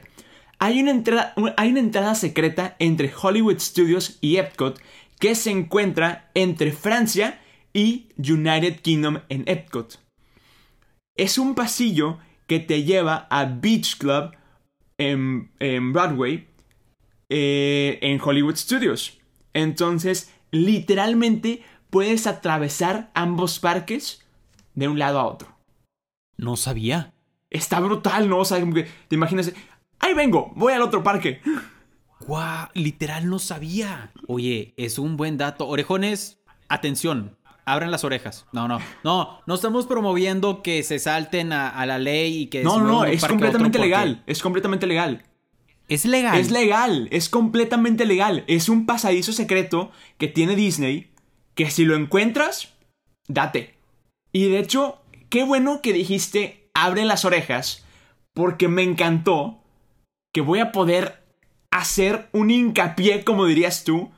Hay 0.58 0.80
una, 0.80 0.90
entrada, 0.90 1.34
hay 1.58 1.72
una 1.72 1.80
entrada 1.80 2.14
secreta 2.14 2.76
entre 2.78 3.12
Hollywood 3.14 3.58
Studios 3.58 4.16
y 4.22 4.36
Epcot 4.36 4.80
que 5.20 5.34
se 5.34 5.50
encuentra 5.50 6.30
entre 6.32 6.72
Francia 6.72 7.42
y 7.74 8.08
United 8.16 8.80
Kingdom 8.80 9.20
en 9.28 9.44
Epcot. 9.46 10.00
Es 11.14 11.36
un 11.36 11.54
pasillo 11.54 12.20
que 12.46 12.58
te 12.58 12.84
lleva 12.84 13.26
a 13.28 13.44
Beach 13.44 13.98
Club 13.98 14.34
en, 14.98 15.50
en 15.58 15.92
Broadway 15.92 16.46
eh, 17.28 17.98
en 18.02 18.20
Hollywood 18.20 18.56
Studios. 18.56 19.18
Entonces, 19.52 20.32
literalmente 20.50 21.62
puedes 21.90 22.26
atravesar 22.26 23.10
ambos 23.14 23.58
parques 23.58 24.24
de 24.74 24.88
un 24.88 24.98
lado 24.98 25.20
a 25.20 25.26
otro. 25.26 25.56
No 26.36 26.56
sabía. 26.56 27.14
Está 27.50 27.80
brutal, 27.80 28.28
¿no? 28.28 28.38
O 28.38 28.44
sea, 28.44 28.60
como 28.60 28.74
que 28.74 28.88
te 29.08 29.14
imaginas, 29.14 29.52
ahí 30.00 30.12
vengo, 30.14 30.52
voy 30.56 30.72
al 30.72 30.82
otro 30.82 31.02
parque. 31.02 31.40
¡Guau! 32.26 32.68
Literal 32.74 33.28
no 33.28 33.38
sabía. 33.38 34.12
Oye, 34.26 34.74
es 34.76 34.98
un 34.98 35.16
buen 35.16 35.36
dato. 35.36 35.66
Orejones, 35.68 36.40
atención. 36.68 37.36
Abran 37.66 37.90
las 37.90 38.04
orejas. 38.04 38.46
No, 38.52 38.68
no. 38.68 38.78
No, 39.04 39.40
no 39.46 39.54
estamos 39.54 39.86
promoviendo 39.86 40.62
que 40.62 40.82
se 40.82 40.98
salten 40.98 41.52
a, 41.52 41.68
a 41.68 41.86
la 41.86 41.98
ley 41.98 42.42
y 42.42 42.46
que... 42.48 42.62
No, 42.62 42.78
no, 42.78 42.86
no, 42.86 43.04
es 43.04 43.24
completamente 43.24 43.78
porque- 43.78 43.88
legal. 43.88 44.22
Es 44.26 44.42
completamente 44.42 44.86
legal. 44.86 45.22
Es 45.88 46.04
legal. 46.04 46.38
Es 46.38 46.50
legal, 46.50 47.08
es 47.10 47.28
completamente 47.28 48.06
legal. 48.06 48.44
Es 48.46 48.68
un 48.68 48.86
pasadizo 48.86 49.32
secreto 49.32 49.90
que 50.18 50.28
tiene 50.28 50.56
Disney 50.56 51.10
que 51.54 51.70
si 51.70 51.84
lo 51.84 51.94
encuentras, 51.94 52.72
date. 53.28 53.74
Y 54.32 54.48
de 54.48 54.58
hecho, 54.58 55.02
qué 55.28 55.44
bueno 55.44 55.80
que 55.82 55.92
dijiste 55.92 56.70
abre 56.74 57.04
las 57.04 57.24
orejas 57.24 57.84
porque 58.32 58.66
me 58.68 58.82
encantó 58.82 59.62
que 60.32 60.40
voy 60.40 60.58
a 60.58 60.72
poder 60.72 61.22
hacer 61.70 62.28
un 62.32 62.50
hincapié, 62.50 63.22
como 63.24 63.46
dirías 63.46 63.84
tú, 63.84 64.10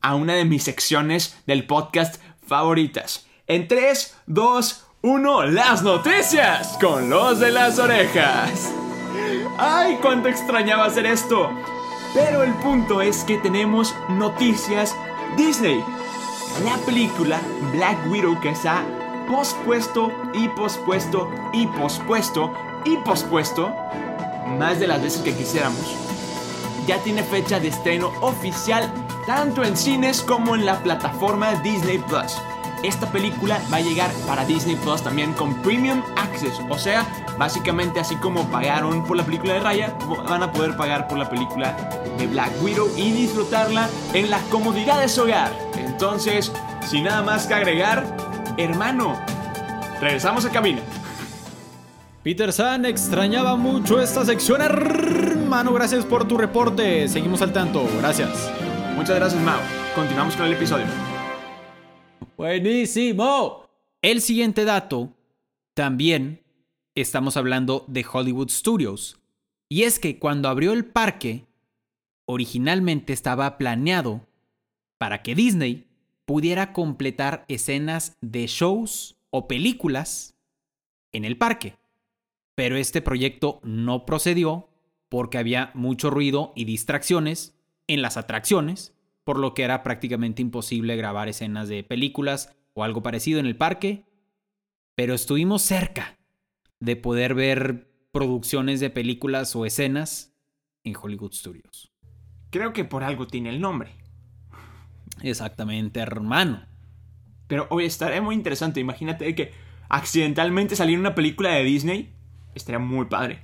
a 0.00 0.14
una 0.16 0.34
de 0.34 0.44
mis 0.44 0.64
secciones 0.64 1.40
del 1.46 1.66
podcast 1.66 2.20
favoritas. 2.52 3.24
En 3.46 3.66
3, 3.66 4.14
2, 4.26 4.86
1, 5.00 5.42
las 5.46 5.82
noticias 5.82 6.76
con 6.78 7.08
los 7.08 7.40
de 7.40 7.50
las 7.50 7.78
orejas. 7.78 8.70
¡Ay, 9.56 9.98
cuánto 10.02 10.28
extrañaba 10.28 10.84
hacer 10.84 11.06
esto! 11.06 11.48
Pero 12.12 12.42
el 12.42 12.52
punto 12.56 13.00
es 13.00 13.24
que 13.24 13.38
tenemos 13.38 13.94
noticias 14.10 14.94
Disney. 15.34 15.82
La 16.62 16.76
película 16.84 17.40
Black 17.72 17.96
Widow 18.10 18.38
que 18.42 18.54
se 18.54 18.68
ha 18.68 18.84
pospuesto 19.30 20.12
y 20.34 20.46
pospuesto 20.48 21.30
y 21.54 21.66
pospuesto 21.68 22.52
y 22.84 22.98
pospuesto 22.98 23.74
más 24.58 24.78
de 24.78 24.88
las 24.88 25.02
veces 25.02 25.22
que 25.22 25.34
quisiéramos. 25.34 25.96
Ya 26.86 26.98
tiene 26.98 27.22
fecha 27.22 27.58
de 27.58 27.68
estreno 27.68 28.12
oficial 28.20 28.92
tanto 29.26 29.64
en 29.64 29.76
cines 29.76 30.22
como 30.22 30.54
en 30.54 30.64
la 30.66 30.82
plataforma 30.82 31.54
Disney 31.62 31.98
Plus. 31.98 32.40
Esta 32.82 33.10
película 33.12 33.60
va 33.72 33.76
a 33.76 33.80
llegar 33.80 34.10
para 34.26 34.44
Disney 34.44 34.74
Plus 34.76 35.02
también 35.02 35.32
con 35.34 35.54
Premium 35.62 36.02
Access, 36.16 36.60
o 36.68 36.76
sea, 36.76 37.06
básicamente 37.38 38.00
así 38.00 38.16
como 38.16 38.50
pagaron 38.50 39.04
por 39.04 39.16
la 39.16 39.24
película 39.24 39.54
de 39.54 39.60
Raya, 39.60 39.96
van 40.28 40.42
a 40.42 40.50
poder 40.50 40.76
pagar 40.76 41.06
por 41.06 41.16
la 41.16 41.30
película 41.30 41.76
de 42.18 42.26
Black 42.26 42.50
Widow 42.60 42.88
y 42.96 43.12
disfrutarla 43.12 43.88
en 44.14 44.30
la 44.30 44.40
comodidad 44.50 45.00
de 45.00 45.08
su 45.08 45.22
hogar. 45.22 45.52
Entonces, 45.76 46.50
sin 46.84 47.04
nada 47.04 47.22
más 47.22 47.46
que 47.46 47.54
agregar, 47.54 48.16
hermano, 48.56 49.16
regresamos 50.00 50.44
a 50.44 50.50
cabina. 50.50 50.80
Peter 52.24 52.52
San 52.52 52.84
extrañaba 52.84 53.56
mucho 53.56 54.00
esta 54.00 54.24
sección, 54.24 54.62
hermano. 54.62 55.72
Gracias 55.72 56.04
por 56.04 56.26
tu 56.26 56.38
reporte. 56.38 57.08
Seguimos 57.08 57.42
al 57.42 57.52
tanto. 57.52 57.84
Gracias. 58.00 58.30
Muchas 58.94 59.16
gracias, 59.16 59.42
Mao. 59.42 59.60
Continuamos 59.94 60.36
con 60.36 60.46
el 60.46 60.52
episodio. 60.52 60.86
Buenísimo. 62.36 63.66
El 64.02 64.20
siguiente 64.20 64.64
dato, 64.64 65.12
también 65.74 66.42
estamos 66.94 67.36
hablando 67.36 67.84
de 67.88 68.04
Hollywood 68.10 68.50
Studios. 68.50 69.18
Y 69.68 69.84
es 69.84 69.98
que 69.98 70.18
cuando 70.18 70.48
abrió 70.48 70.72
el 70.72 70.84
parque, 70.84 71.46
originalmente 72.26 73.12
estaba 73.12 73.56
planeado 73.56 74.26
para 74.98 75.22
que 75.22 75.34
Disney 75.34 75.86
pudiera 76.26 76.72
completar 76.72 77.44
escenas 77.48 78.16
de 78.20 78.46
shows 78.46 79.16
o 79.30 79.48
películas 79.48 80.34
en 81.12 81.24
el 81.24 81.38
parque. 81.38 81.76
Pero 82.54 82.76
este 82.76 83.00
proyecto 83.00 83.60
no 83.62 84.04
procedió 84.04 84.68
porque 85.08 85.38
había 85.38 85.70
mucho 85.74 86.10
ruido 86.10 86.52
y 86.54 86.64
distracciones 86.64 87.54
en 87.92 88.02
las 88.02 88.16
atracciones, 88.16 88.94
por 89.24 89.38
lo 89.38 89.54
que 89.54 89.62
era 89.62 89.82
prácticamente 89.82 90.42
imposible 90.42 90.96
grabar 90.96 91.28
escenas 91.28 91.68
de 91.68 91.84
películas 91.84 92.56
o 92.74 92.84
algo 92.84 93.02
parecido 93.02 93.38
en 93.40 93.46
el 93.46 93.56
parque. 93.56 94.04
Pero 94.94 95.14
estuvimos 95.14 95.62
cerca 95.62 96.18
de 96.80 96.96
poder 96.96 97.34
ver 97.34 97.88
producciones 98.12 98.80
de 98.80 98.90
películas 98.90 99.54
o 99.56 99.64
escenas 99.64 100.34
en 100.84 100.94
Hollywood 101.00 101.32
Studios. 101.32 101.92
Creo 102.50 102.72
que 102.72 102.84
por 102.84 103.04
algo 103.04 103.26
tiene 103.26 103.50
el 103.50 103.60
nombre. 103.60 103.92
Exactamente, 105.22 106.00
hermano. 106.00 106.66
Pero 107.46 107.66
hoy 107.70 107.84
estaría 107.84 108.20
muy 108.20 108.34
interesante. 108.34 108.80
Imagínate 108.80 109.34
que 109.34 109.52
accidentalmente 109.88 110.76
salir 110.76 110.98
una 110.98 111.14
película 111.14 111.50
de 111.50 111.64
Disney. 111.64 112.12
Estaría 112.54 112.78
muy 112.78 113.06
padre. 113.06 113.40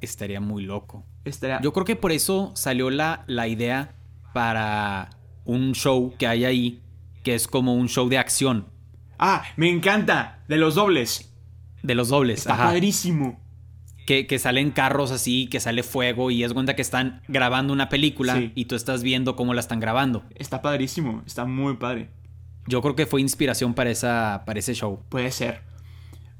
Estaría 0.00 0.40
muy 0.40 0.64
loco. 0.64 1.04
Estaría... 1.24 1.60
Yo 1.60 1.72
creo 1.72 1.84
que 1.84 1.96
por 1.96 2.12
eso 2.12 2.52
salió 2.54 2.90
la, 2.90 3.24
la 3.26 3.48
idea 3.48 3.94
para 4.32 5.10
un 5.44 5.72
show 5.74 6.14
que 6.18 6.26
hay 6.26 6.44
ahí, 6.44 6.82
que 7.22 7.34
es 7.34 7.46
como 7.46 7.74
un 7.74 7.88
show 7.88 8.08
de 8.08 8.18
acción. 8.18 8.66
Ah, 9.18 9.42
me 9.56 9.68
encanta. 9.68 10.40
De 10.48 10.56
los 10.56 10.74
dobles. 10.74 11.32
De 11.82 11.94
los 11.94 12.08
dobles. 12.08 12.40
Está 12.40 12.54
ajá. 12.54 12.64
padrísimo. 12.64 13.40
Que, 14.06 14.26
que 14.26 14.40
salen 14.40 14.72
carros 14.72 15.12
así, 15.12 15.46
que 15.46 15.60
sale 15.60 15.84
fuego 15.84 16.32
y 16.32 16.42
es 16.42 16.52
cuenta 16.52 16.74
que 16.74 16.82
están 16.82 17.22
grabando 17.28 17.72
una 17.72 17.88
película 17.88 18.34
Sí. 18.36 18.50
y 18.56 18.64
tú 18.64 18.74
estás 18.74 19.04
viendo 19.04 19.36
cómo 19.36 19.54
la 19.54 19.60
están 19.60 19.78
grabando. 19.78 20.24
Está 20.34 20.60
padrísimo. 20.60 21.22
Está 21.24 21.44
muy 21.44 21.76
padre. 21.76 22.08
Yo 22.66 22.82
creo 22.82 22.96
que 22.96 23.06
fue 23.06 23.20
inspiración 23.20 23.74
para, 23.74 23.90
esa, 23.90 24.42
para 24.44 24.58
ese 24.58 24.74
show. 24.74 25.00
Puede 25.08 25.30
ser. 25.30 25.62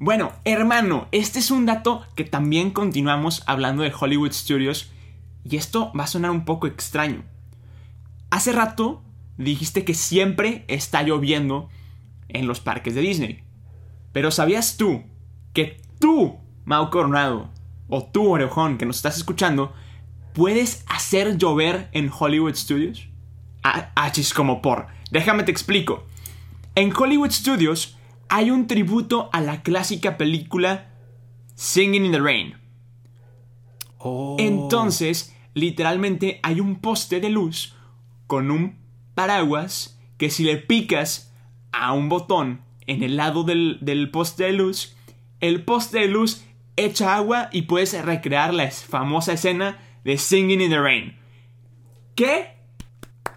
Bueno, 0.05 0.33
hermano, 0.45 1.07
este 1.12 1.38
es 1.38 1.53
un 1.53 1.65
dato 1.65 2.05
que 2.17 2.25
también 2.25 2.73
continuamos 2.73 3.45
hablando 3.47 3.85
de 3.85 3.93
Hollywood 3.97 4.33
Studios. 4.33 4.91
Y 5.45 5.55
esto 5.55 5.93
va 5.97 6.03
a 6.03 6.09
sonar 6.09 6.33
un 6.33 6.45
poco 6.45 6.67
extraño. 6.67 7.23
Hace 8.29 8.51
rato 8.51 9.01
dijiste 9.38 9.85
que 9.85 9.95
siempre 9.95 10.65
está 10.67 11.05
lloviendo 11.05 11.69
en 12.27 12.49
los 12.49 12.59
parques 12.59 12.97
de 12.97 13.01
Disney. 13.01 13.45
Pero 14.12 14.33
¿sabías 14.33 14.77
tú 14.77 15.05
que 15.53 15.81
tú, 16.01 16.37
Mau 16.65 16.91
Coronado, 16.91 17.49
o 17.87 18.03
tú, 18.05 18.29
Orejón, 18.29 18.79
que 18.79 18.87
nos 18.87 18.97
estás 18.97 19.17
escuchando, 19.17 19.73
puedes 20.33 20.85
hacer 20.88 21.38
llover 21.38 21.88
en 21.93 22.11
Hollywood 22.12 22.57
Studios? 22.57 23.07
Ah, 23.62 23.93
ah, 23.95 24.11
como 24.35 24.62
por. 24.62 24.88
Déjame 25.12 25.45
te 25.45 25.53
explico. 25.53 26.05
En 26.75 26.93
Hollywood 26.93 27.31
Studios 27.31 27.97
hay 28.35 28.51
un 28.51 28.66
tributo 28.66 29.29
a 29.35 29.42
la 29.42 29.62
clásica 29.62 30.16
película 30.16 30.87
Singing 31.55 32.07
in 32.07 32.12
the 32.12 32.18
Rain. 32.18 32.55
Oh. 33.99 34.37
Entonces, 34.38 35.37
literalmente 35.53 36.40
hay 36.42 36.59
un 36.59 36.77
poste 36.77 37.21
de 37.21 37.29
luz 37.29 37.77
con 38.27 38.51
un 38.51 38.79
paraguas 39.14 40.01
que 40.16 40.31
si 40.31 40.45
le 40.45 40.57
picas 40.57 41.35
a 41.73 41.92
un 41.92 42.09
botón 42.09 42.62
en 42.87 43.03
el 43.03 43.18
lado 43.18 43.45
del, 43.45 43.77
del 43.83 44.11
poste 44.11 44.45
de 44.45 44.55
luz, 44.55 44.97
el 45.40 45.62
poste 45.62 45.99
de 45.99 46.09
luz 46.09 46.42
echa 46.77 47.14
agua 47.14 47.51
y 47.53 47.62
puedes 47.62 48.03
recrear 48.03 48.55
la 48.55 48.71
famosa 48.71 49.35
escena 49.35 49.79
de 50.05 50.16
Singing 50.16 50.62
in 50.62 50.71
the 50.71 50.81
Rain. 50.81 51.18
¿Qué? 52.14 52.57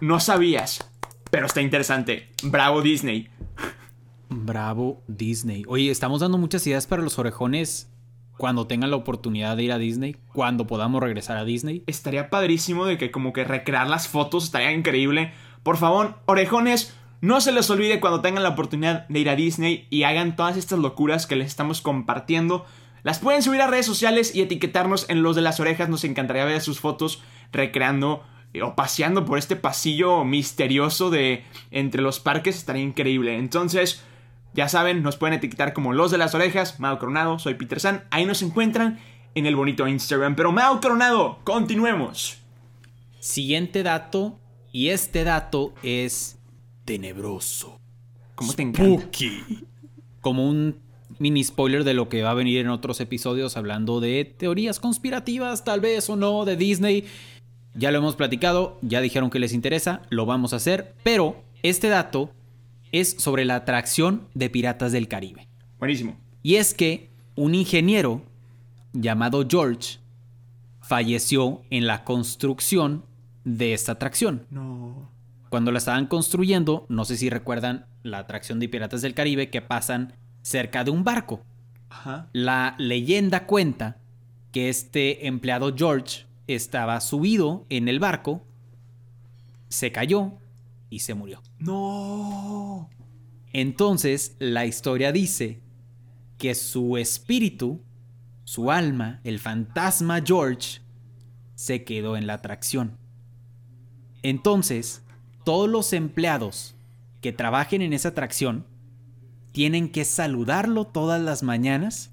No 0.00 0.20
sabías, 0.20 0.90
pero 1.30 1.44
está 1.44 1.60
interesante. 1.60 2.30
Bravo 2.42 2.80
Disney. 2.80 3.28
Bravo 4.28 5.02
Disney. 5.06 5.64
Oye, 5.68 5.90
estamos 5.90 6.20
dando 6.20 6.38
muchas 6.38 6.66
ideas 6.66 6.86
para 6.86 7.02
los 7.02 7.18
orejones 7.18 7.90
cuando 8.36 8.66
tengan 8.66 8.90
la 8.90 8.96
oportunidad 8.96 9.56
de 9.56 9.62
ir 9.64 9.72
a 9.72 9.78
Disney, 9.78 10.16
cuando 10.32 10.66
podamos 10.66 11.00
regresar 11.00 11.36
a 11.36 11.44
Disney. 11.44 11.82
estaría 11.86 12.28
padrísimo 12.28 12.84
de 12.84 12.98
que 12.98 13.10
como 13.10 13.32
que 13.32 13.44
recrear 13.44 13.88
las 13.88 14.08
fotos 14.08 14.44
estaría 14.44 14.72
increíble. 14.72 15.32
Por 15.62 15.78
favor, 15.78 16.16
orejones, 16.26 16.94
no 17.20 17.40
se 17.40 17.52
les 17.52 17.70
olvide 17.70 17.98
cuando 17.98 18.20
tengan 18.20 18.42
la 18.42 18.50
oportunidad 18.50 19.08
de 19.08 19.20
ir 19.20 19.30
a 19.30 19.36
Disney 19.36 19.86
y 19.90 20.02
hagan 20.02 20.36
todas 20.36 20.56
estas 20.56 20.78
locuras 20.78 21.26
que 21.26 21.36
les 21.36 21.46
estamos 21.46 21.80
compartiendo. 21.80 22.66
Las 23.02 23.20
pueden 23.20 23.42
subir 23.42 23.62
a 23.62 23.68
redes 23.68 23.86
sociales 23.86 24.34
y 24.34 24.42
etiquetarnos 24.42 25.08
en 25.08 25.22
los 25.22 25.34
de 25.34 25.42
las 25.42 25.58
orejas. 25.60 25.88
Nos 25.88 26.04
encantaría 26.04 26.44
ver 26.44 26.60
sus 26.60 26.80
fotos 26.80 27.22
recreando 27.52 28.22
eh, 28.52 28.62
o 28.62 28.74
paseando 28.74 29.24
por 29.24 29.38
este 29.38 29.56
pasillo 29.56 30.24
misterioso 30.24 31.10
de 31.10 31.44
entre 31.70 32.02
los 32.02 32.20
parques. 32.20 32.56
Estaría 32.56 32.82
increíble. 32.82 33.38
Entonces, 33.38 34.02
ya 34.56 34.68
saben, 34.68 35.02
nos 35.02 35.16
pueden 35.16 35.34
etiquetar 35.34 35.72
como 35.72 35.92
los 35.92 36.10
de 36.10 36.18
las 36.18 36.34
orejas. 36.34 36.80
Mao 36.80 36.98
Coronado, 36.98 37.38
soy 37.38 37.54
Peter 37.54 37.78
San. 37.78 38.04
Ahí 38.10 38.24
nos 38.24 38.42
encuentran 38.42 38.98
en 39.34 39.46
el 39.46 39.54
bonito 39.54 39.86
Instagram. 39.86 40.34
Pero 40.34 40.50
Mao 40.50 40.80
Coronado, 40.80 41.38
continuemos. 41.44 42.38
Siguiente 43.20 43.82
dato, 43.82 44.38
y 44.72 44.88
este 44.88 45.24
dato 45.24 45.74
es 45.82 46.38
tenebroso. 46.84 47.78
¿Cómo 48.34 48.52
te 48.54 48.62
encanta? 48.62 49.02
Spooky. 49.02 49.64
Como 50.20 50.48
un 50.48 50.80
mini 51.18 51.44
spoiler 51.44 51.84
de 51.84 51.94
lo 51.94 52.08
que 52.08 52.22
va 52.22 52.30
a 52.30 52.34
venir 52.34 52.58
en 52.58 52.68
otros 52.68 53.00
episodios 53.00 53.56
hablando 53.56 54.00
de 54.00 54.24
teorías 54.24 54.80
conspirativas, 54.80 55.64
tal 55.64 55.80
vez 55.80 56.08
o 56.10 56.16
no, 56.16 56.44
de 56.44 56.56
Disney. 56.56 57.04
Ya 57.74 57.90
lo 57.90 57.98
hemos 57.98 58.16
platicado, 58.16 58.78
ya 58.82 59.00
dijeron 59.00 59.30
que 59.30 59.38
les 59.38 59.52
interesa, 59.52 60.02
lo 60.08 60.24
vamos 60.24 60.52
a 60.52 60.56
hacer, 60.56 60.94
pero 61.02 61.42
este 61.62 61.88
dato 61.88 62.30
es 63.00 63.16
sobre 63.18 63.44
la 63.44 63.56
atracción 63.56 64.28
de 64.34 64.50
Piratas 64.50 64.92
del 64.92 65.08
Caribe. 65.08 65.48
Buenísimo. 65.78 66.16
Y 66.42 66.56
es 66.56 66.74
que 66.74 67.10
un 67.34 67.54
ingeniero 67.54 68.22
llamado 68.92 69.46
George 69.48 69.98
falleció 70.80 71.62
en 71.70 71.86
la 71.86 72.04
construcción 72.04 73.04
de 73.44 73.74
esta 73.74 73.92
atracción. 73.92 74.46
No. 74.50 75.10
Cuando 75.48 75.72
la 75.72 75.78
estaban 75.78 76.06
construyendo, 76.06 76.86
no 76.88 77.04
sé 77.04 77.16
si 77.16 77.30
recuerdan 77.30 77.86
la 78.02 78.18
atracción 78.18 78.60
de 78.60 78.68
Piratas 78.68 79.02
del 79.02 79.14
Caribe 79.14 79.50
que 79.50 79.62
pasan 79.62 80.14
cerca 80.42 80.84
de 80.84 80.90
un 80.90 81.04
barco. 81.04 81.42
Ajá. 81.88 82.28
La 82.32 82.74
leyenda 82.78 83.46
cuenta 83.46 83.98
que 84.52 84.68
este 84.68 85.26
empleado 85.26 85.74
George 85.76 86.24
estaba 86.46 87.00
subido 87.00 87.66
en 87.68 87.88
el 87.88 87.98
barco, 87.98 88.42
se 89.68 89.92
cayó 89.92 90.32
y 90.90 91.00
se 91.00 91.14
murió. 91.14 91.42
No. 91.58 92.90
Entonces, 93.52 94.36
la 94.38 94.66
historia 94.66 95.12
dice 95.12 95.62
que 96.38 96.54
su 96.54 96.96
espíritu, 96.96 97.82
su 98.44 98.70
alma, 98.70 99.20
el 99.24 99.38
fantasma 99.38 100.20
George, 100.24 100.80
se 101.54 101.84
quedó 101.84 102.16
en 102.16 102.26
la 102.26 102.34
atracción. 102.34 102.98
Entonces, 104.22 105.02
todos 105.44 105.68
los 105.68 105.92
empleados 105.92 106.74
que 107.20 107.32
trabajen 107.32 107.82
en 107.82 107.92
esa 107.92 108.08
atracción 108.08 108.66
tienen 109.52 109.88
que 109.90 110.04
saludarlo 110.04 110.86
todas 110.86 111.20
las 111.20 111.42
mañanas 111.42 112.12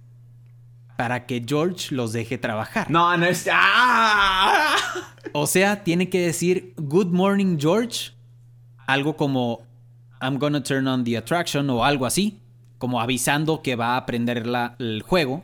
para 0.98 1.26
que 1.26 1.44
George 1.46 1.94
los 1.94 2.14
deje 2.14 2.38
trabajar. 2.38 2.90
No, 2.90 3.18
no 3.18 3.26
es. 3.26 3.50
¡Ah! 3.52 4.76
O 5.34 5.48
sea, 5.48 5.84
tiene 5.84 6.10
que 6.10 6.22
decir 6.22 6.74
Good 6.78 7.08
morning 7.08 7.58
George, 7.60 8.12
algo 8.88 9.16
como 9.18 9.62
I'm 10.22 10.38
gonna 10.38 10.64
turn 10.64 10.88
on 10.88 11.04
the 11.04 11.18
attraction 11.18 11.70
o 11.70 11.84
algo 11.86 12.06
así, 12.06 12.40
como 12.78 13.02
avisando 13.02 13.62
que 13.62 13.76
va 13.76 13.94
a 13.94 13.98
aprender 13.98 14.46
la- 14.48 14.76
el 14.80 15.02
juego. 15.02 15.44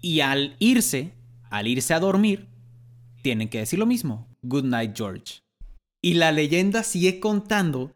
Y 0.00 0.20
al 0.20 0.56
irse, 0.58 1.12
al 1.50 1.66
irse 1.66 1.92
a 1.94 2.00
dormir, 2.00 2.46
tienen 3.22 3.48
que 3.48 3.58
decir 3.58 3.78
lo 3.78 3.86
mismo, 3.86 4.26
Good 4.42 4.64
night 4.64 4.96
George. 4.96 5.42
Y 6.02 6.14
la 6.14 6.32
leyenda 6.32 6.82
sigue 6.82 7.20
contando 7.20 7.92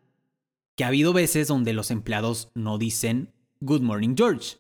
que 0.76 0.84
ha 0.84 0.88
habido 0.88 1.12
veces 1.14 1.48
donde 1.48 1.72
los 1.72 1.90
empleados 1.90 2.50
no 2.54 2.76
dicen 2.76 3.32
Good 3.60 3.80
morning 3.80 4.14
George. 4.16 4.58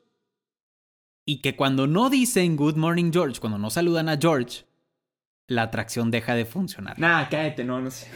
Y 1.26 1.38
que 1.42 1.54
cuando 1.56 1.86
no 1.86 2.08
dicen 2.08 2.56
Good 2.56 2.76
morning 2.76 3.10
George, 3.12 3.40
cuando 3.40 3.58
no 3.58 3.68
saludan 3.70 4.08
a 4.08 4.16
George, 4.18 4.64
la 5.46 5.62
atracción 5.64 6.10
deja 6.10 6.34
de 6.34 6.46
funcionar. 6.46 6.98
Nah, 6.98 7.28
cállate, 7.28 7.64
no, 7.64 7.80
no 7.82 7.90
sé. 7.90 8.06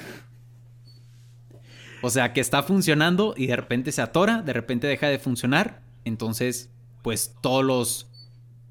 O 2.03 2.11
sea, 2.11 2.33
que 2.33 2.41
está 2.41 2.63
funcionando 2.63 3.35
y 3.37 3.47
de 3.47 3.57
repente 3.57 3.93
se 3.93 4.03
atora, 4.03 4.43
de 4.43 4.53
repente 4.53 4.87
deja 4.87 5.09
de 5.09 5.19
funcionar. 5.19 5.83
Entonces, 6.05 6.71
pues 7.03 7.35
todos 7.41 7.65
los... 7.65 8.11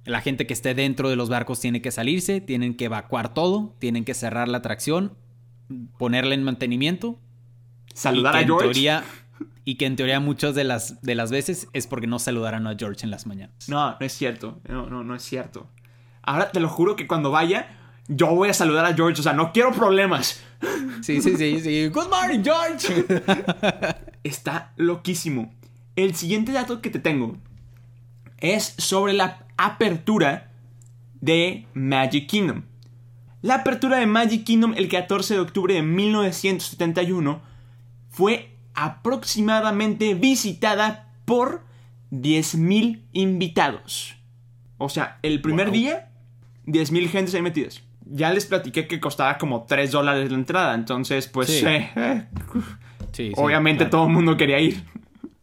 La 0.06 0.22
gente 0.22 0.48
que 0.48 0.54
esté 0.54 0.74
dentro 0.74 1.10
de 1.10 1.18
los 1.18 1.28
barcos 1.28 1.60
tiene 1.60 1.82
que 1.82 1.92
salirse, 1.92 2.40
tienen 2.40 2.76
que 2.78 2.86
evacuar 2.86 3.34
todo, 3.34 3.76
tienen 3.80 4.06
que 4.06 4.14
cerrar 4.14 4.48
la 4.48 4.60
atracción, 4.60 5.18
ponerla 5.98 6.34
en 6.34 6.44
mantenimiento. 6.44 7.20
Saludar 7.94 8.38
a 8.38 8.44
George. 8.44 8.64
Teoría, 8.64 9.04
y 9.66 9.76
que 9.76 9.86
en 9.86 9.98
teoría 9.98 10.22
muchas 10.22 10.56
de 10.56 10.64
las, 10.64 11.02
de 11.02 11.16
las 11.16 11.30
veces 11.30 11.68
es 11.74 11.88
porque 11.88 12.08
no 12.08 12.20
saludaron 12.20 12.68
a 12.68 12.76
George 12.78 13.04
en 13.04 13.12
las 13.12 13.28
mañanas. 13.28 13.68
No, 13.68 13.92
no 13.92 13.98
es 14.00 14.14
cierto. 14.14 14.62
No, 14.70 14.90
no, 14.90 15.04
no 15.04 15.14
es 15.14 15.24
cierto. 15.24 15.68
Ahora 16.22 16.52
te 16.52 16.62
lo 16.62 16.70
juro 16.70 16.96
que 16.96 17.06
cuando 17.06 17.32
vaya, 17.32 17.77
yo 18.08 18.28
voy 18.28 18.50
a 18.50 18.54
saludar 18.54 18.86
a 18.86 18.94
George. 18.94 19.20
O 19.20 19.24
sea, 19.24 19.34
no 19.34 19.52
quiero 19.52 19.72
problemas. 19.74 20.42
Sí, 21.02 21.22
sí, 21.22 21.38
sí, 21.38 21.60
sí. 21.62 21.88
Good 21.90 22.10
morning, 22.10 22.44
George. 22.44 23.06
Está 24.24 24.74
loquísimo. 24.78 25.54
El 25.96 26.16
siguiente 26.16 26.52
dato 26.52 26.82
que 26.82 26.90
te 26.90 27.00
tengo 27.00 27.38
es 28.40 28.76
sobre 28.78 29.14
la 29.14 29.46
apertura 29.58 30.52
de 31.22 31.66
Magic 31.74 32.28
Kingdom. 32.28 32.64
La 33.42 33.56
apertura 33.56 33.98
de 33.98 34.06
Magic 34.08 34.44
Kingdom 34.44 34.74
el 34.78 34.90
14 34.90 35.36
de 35.36 35.40
octubre 35.40 35.74
de 35.74 35.82
1971 35.82 37.42
fue 38.10 38.56
aproximadamente 38.74 40.14
visitada 40.14 41.14
por 41.26 41.64
10.000 42.12 43.02
invitados. 43.14 44.16
O 44.78 44.90
sea, 44.90 45.20
el 45.24 45.42
primer 45.42 45.68
Wow. 45.68 45.74
día, 45.74 46.12
10.000 46.66 47.10
gentes 47.10 47.34
ahí 47.36 47.42
metidas. 47.42 47.82
Ya 48.12 48.32
les 48.34 48.46
platiqué 48.46 48.88
que 48.88 49.00
costaba 49.00 49.38
como 49.38 49.66
3 49.66 49.92
dólares 49.92 50.32
la 50.32 50.38
entrada, 50.38 50.74
entonces 50.76 51.28
pues 51.28 51.48
Sí. 51.50 51.66
eh, 51.66 51.92
eh, 51.96 52.24
Sí, 53.12 53.28
sí, 53.30 53.34
obviamente 53.38 53.80
claro. 53.86 53.92
todo 53.92 54.08
el 54.08 54.14
mundo 54.14 54.38
quería 54.38 54.60
ir. 54.60 54.84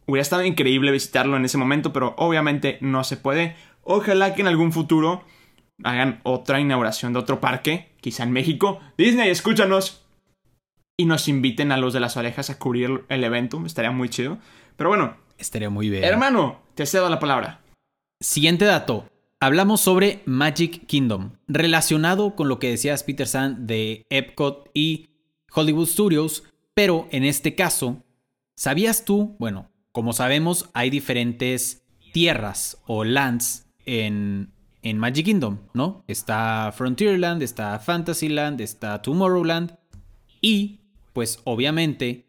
Hubiera 0.07 0.23
estado 0.23 0.45
increíble 0.45 0.91
visitarlo 0.93 1.37
en 1.37 1.45
ese 1.45 1.59
momento, 1.59 1.93
pero 1.93 2.15
obviamente 2.19 2.79
no 2.81 3.05
se 3.05 3.17
puede. 3.17 3.57
Ojalá 3.83 4.35
que 4.35 4.43
en 4.43 4.49
algún 4.49 4.73
futuro 4.73 5.25
hagan 5.83 6.21
otra 6.25 6.61
inauguración 6.61 7.13
de 7.13 7.19
otro 7.19 7.41
parque, 7.41 7.91
quizá 8.01 8.23
en 8.23 8.33
México. 8.33 8.81
Disney, 8.99 9.31
escúchanos. 9.31 10.01
y 10.97 11.07
nos 11.07 11.27
inviten 11.27 11.73
a 11.73 11.77
los 11.77 11.93
de 11.93 11.99
las 11.99 12.17
orejas 12.17 12.51
a 12.51 12.59
cubrir 12.61 13.05
el 13.09 13.25
evento. 13.25 13.61
Estaría 13.67 13.91
muy 13.91 14.09
chido. 14.09 14.39
Pero 14.77 14.91
bueno. 14.91 15.17
Estaría 15.39 15.69
muy 15.69 15.91
bien. 15.91 16.05
Hermano, 16.05 16.61
te 16.77 16.87
cedo 16.87 17.11
la 17.11 17.19
palabra. 17.19 17.59
Siguiente 18.23 18.65
dato. 18.65 19.05
Hablamos 19.45 19.83
sobre 19.83 20.23
Magic 20.25 20.87
Kingdom, 20.87 21.33
relacionado 21.49 22.35
con 22.35 22.49
lo 22.49 22.59
que 22.59 22.71
decías 22.71 23.03
Peter 23.03 23.27
San 23.27 23.67
de 23.67 24.07
Epcot 24.09 24.71
y 24.73 25.11
Hollywood 25.55 25.87
Studios, 25.87 26.45
pero 26.73 27.09
en 27.11 27.25
este 27.25 27.55
caso, 27.55 28.03
¿sabías 28.57 29.05
tú? 29.05 29.37
Bueno, 29.39 29.71
como 29.93 30.15
sabemos, 30.15 30.71
hay 30.73 30.89
diferentes 30.89 31.83
tierras 32.15 32.79
o 32.87 33.05
lands 33.05 33.67
en, 33.85 34.51
en 34.81 34.97
Magic 34.97 35.27
Kingdom, 35.27 35.59
¿no? 35.75 36.05
Está 36.09 36.73
Frontierland, 36.75 37.43
está 37.43 37.79
Fantasyland, 37.81 38.63
está 38.63 39.03
Tomorrowland 39.03 39.77
y 40.41 40.81
pues 41.13 41.41
obviamente 41.45 42.25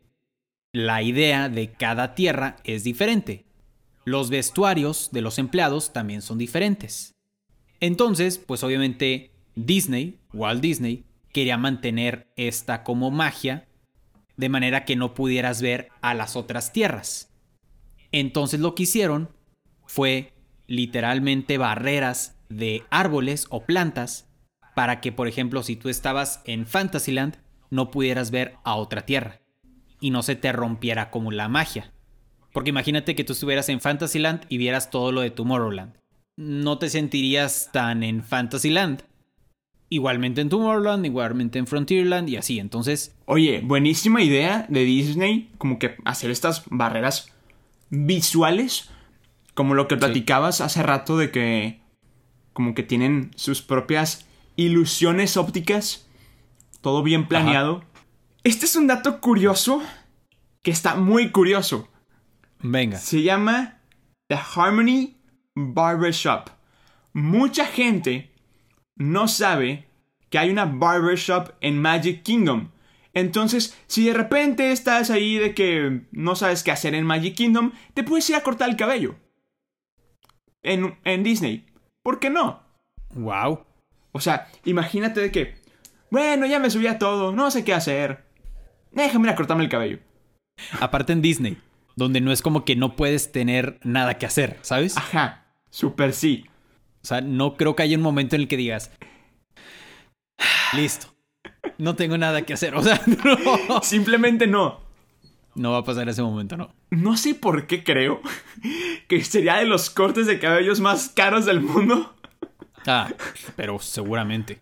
la 0.74 1.02
idea 1.02 1.48
de 1.48 1.72
cada 1.72 2.14
tierra 2.14 2.58
es 2.66 2.84
diferente. 2.84 3.45
Los 4.06 4.30
vestuarios 4.30 5.10
de 5.12 5.22
los 5.22 5.40
empleados 5.40 5.92
también 5.92 6.22
son 6.22 6.38
diferentes. 6.38 7.16
Entonces, 7.80 8.38
pues 8.38 8.64
obviamente 8.64 9.32
Disney, 9.56 10.20
Walt 10.32 10.62
Disney, 10.62 11.06
quería 11.34 11.58
mantener 11.58 12.32
esta 12.36 12.84
como 12.84 13.10
magia 13.10 13.68
de 14.38 14.50
manera 14.50 14.86
que 14.86 14.96
no 14.96 15.16
pudieras 15.16 15.62
ver 15.62 15.90
a 16.02 16.14
las 16.14 16.36
otras 16.36 16.72
tierras. 16.72 17.34
Entonces 18.12 18.60
lo 18.60 18.76
que 18.76 18.84
hicieron 18.84 19.30
fue 19.88 20.34
literalmente 20.68 21.58
barreras 21.58 22.38
de 22.48 22.84
árboles 22.92 23.48
o 23.50 23.66
plantas 23.66 24.30
para 24.76 25.02
que, 25.02 25.12
por 25.12 25.28
ejemplo, 25.28 25.64
si 25.64 25.76
tú 25.76 25.90
estabas 25.90 26.42
en 26.46 26.68
Fantasyland, 26.68 27.38
no 27.72 27.90
pudieras 27.90 28.30
ver 28.30 28.58
a 28.64 28.76
otra 28.76 29.06
tierra 29.06 29.42
y 30.00 30.12
no 30.12 30.22
se 30.22 30.36
te 30.36 30.52
rompiera 30.52 31.10
como 31.10 31.32
la 31.32 31.50
magia. 31.50 31.95
Porque 32.56 32.70
imagínate 32.70 33.16
que 33.16 33.26
tú 33.26 33.34
estuvieras 33.34 33.68
en 33.68 33.82
Fantasyland 33.82 34.46
y 34.48 34.58
vieras 34.58 34.90
todo 34.90 35.12
lo 35.12 35.20
de 35.20 35.30
Tomorrowland. 35.30 35.94
No 36.38 36.78
te 36.78 36.90
sentirías 36.90 37.70
tan 37.74 38.02
en 38.02 38.24
Fantasyland. 38.24 39.04
Igualmente 39.90 40.40
en 40.40 40.48
Tomorrowland, 40.48 41.06
igualmente 41.06 41.60
en 41.60 41.68
Frontierland 41.68 42.30
y 42.30 42.38
así. 42.38 42.60
Entonces. 42.60 43.14
Oye, 43.26 43.60
buenísima 43.62 44.24
idea 44.24 44.66
de 44.70 44.86
Disney, 44.86 45.52
como 45.58 45.80
que 45.80 45.98
hacer 46.06 46.32
estas 46.32 46.64
barreras 46.68 47.30
visuales, 47.90 48.90
como 49.54 49.74
lo 49.74 49.90
que 49.90 49.98
platicabas 49.98 50.62
hace 50.62 50.82
rato 50.82 51.18
de 51.18 51.32
que 51.32 51.82
como 52.54 52.74
que 52.74 52.84
tienen 52.84 53.32
sus 53.36 53.62
propias 53.62 54.30
ilusiones 54.56 55.36
ópticas 55.36 56.08
todo 56.80 57.04
bien 57.04 57.28
planeado. 57.28 57.84
Este 58.46 58.66
es 58.66 58.78
un 58.78 58.88
dato 58.88 59.20
curioso 59.20 59.84
que 60.62 60.72
está 60.72 60.96
muy 60.96 61.32
curioso. 61.32 61.90
Venga. 62.60 62.98
Se 62.98 63.22
llama 63.22 63.80
The 64.28 64.38
Harmony 64.56 65.18
Barbershop. 65.56 66.50
Mucha 67.14 67.66
gente 67.66 68.32
no 68.96 69.28
sabe 69.28 69.88
que 70.30 70.38
hay 70.38 70.50
una 70.50 70.66
barbershop 70.66 71.52
en 71.62 71.82
Magic 71.82 72.24
Kingdom. 72.24 72.70
Entonces, 73.14 73.78
si 73.88 74.06
de 74.06 74.14
repente 74.14 74.72
estás 74.72 75.10
ahí 75.10 75.38
de 75.38 75.54
que 75.54 76.02
no 76.12 76.36
sabes 76.36 76.64
qué 76.64 76.72
hacer 76.72 76.96
en 76.96 77.06
Magic 77.06 77.36
Kingdom, 77.36 77.72
te 77.94 78.04
puedes 78.04 78.30
ir 78.30 78.36
a 78.36 78.44
cortar 78.44 78.70
el 78.70 78.76
cabello. 78.76 79.16
En, 80.64 80.98
en 81.06 81.24
Disney. 81.24 81.66
¿Por 82.04 82.20
qué 82.20 82.30
no? 82.30 82.62
Wow. 83.14 83.66
O 84.12 84.20
sea, 84.20 84.50
imagínate 84.66 85.22
de 85.22 85.32
que 85.32 85.66
bueno, 86.16 86.46
ya 86.46 86.60
me 86.60 86.70
subí 86.70 86.88
a 86.88 87.00
todo, 87.00 87.32
no 87.32 87.52
sé 87.52 87.64
qué 87.64 87.74
hacer. 87.74 88.24
Déjame 88.92 89.28
ir 89.28 89.34
a 89.34 89.36
cortarme 89.36 89.64
el 89.64 89.70
cabello. 89.70 90.00
Aparte 90.80 91.12
en 91.12 91.22
Disney, 91.22 91.58
donde 91.96 92.22
no 92.22 92.32
es 92.32 92.42
como 92.42 92.66
que 92.66 92.76
no 92.76 92.96
puedes 92.96 93.32
tener 93.32 93.80
nada 93.84 94.18
que 94.18 94.26
hacer, 94.26 94.58
¿sabes? 94.62 94.98
Ajá, 94.98 95.46
super 95.70 96.14
sí. 96.14 96.46
O 97.04 97.08
sea, 97.08 97.22
no 97.22 97.56
creo 97.56 97.76
que 97.76 97.84
haya 97.84 97.98
un 97.98 98.04
momento 98.04 98.36
en 98.36 98.44
el 98.44 98.48
que 98.48 98.58
digas, 98.58 98.92
listo, 100.74 101.16
no 101.78 101.96
tengo 101.96 102.18
nada 102.18 102.42
que 102.44 102.54
hacer. 102.54 102.76
O 102.76 102.84
sea, 102.84 103.02
no. 103.06 103.82
Simplemente 103.82 104.48
no. 104.48 104.82
No 105.56 105.72
va 105.72 105.80
a 105.80 105.84
pasar 105.84 106.10
ese 106.10 106.22
momento, 106.22 106.58
no. 106.58 106.74
No 106.90 107.16
sé 107.16 107.34
por 107.34 107.66
qué 107.66 107.84
creo 107.84 108.22
que 109.08 109.24
sería 109.24 109.58
de 109.58 109.66
los 109.66 109.90
cortes 109.90 110.28
de 110.28 110.40
cabellos 110.40 110.82
más 110.82 111.10
caros 111.10 111.46
del 111.46 111.62
mundo. 111.62 112.14
Ah, 112.86 113.12
pero 113.56 113.80
seguramente. 113.80 114.62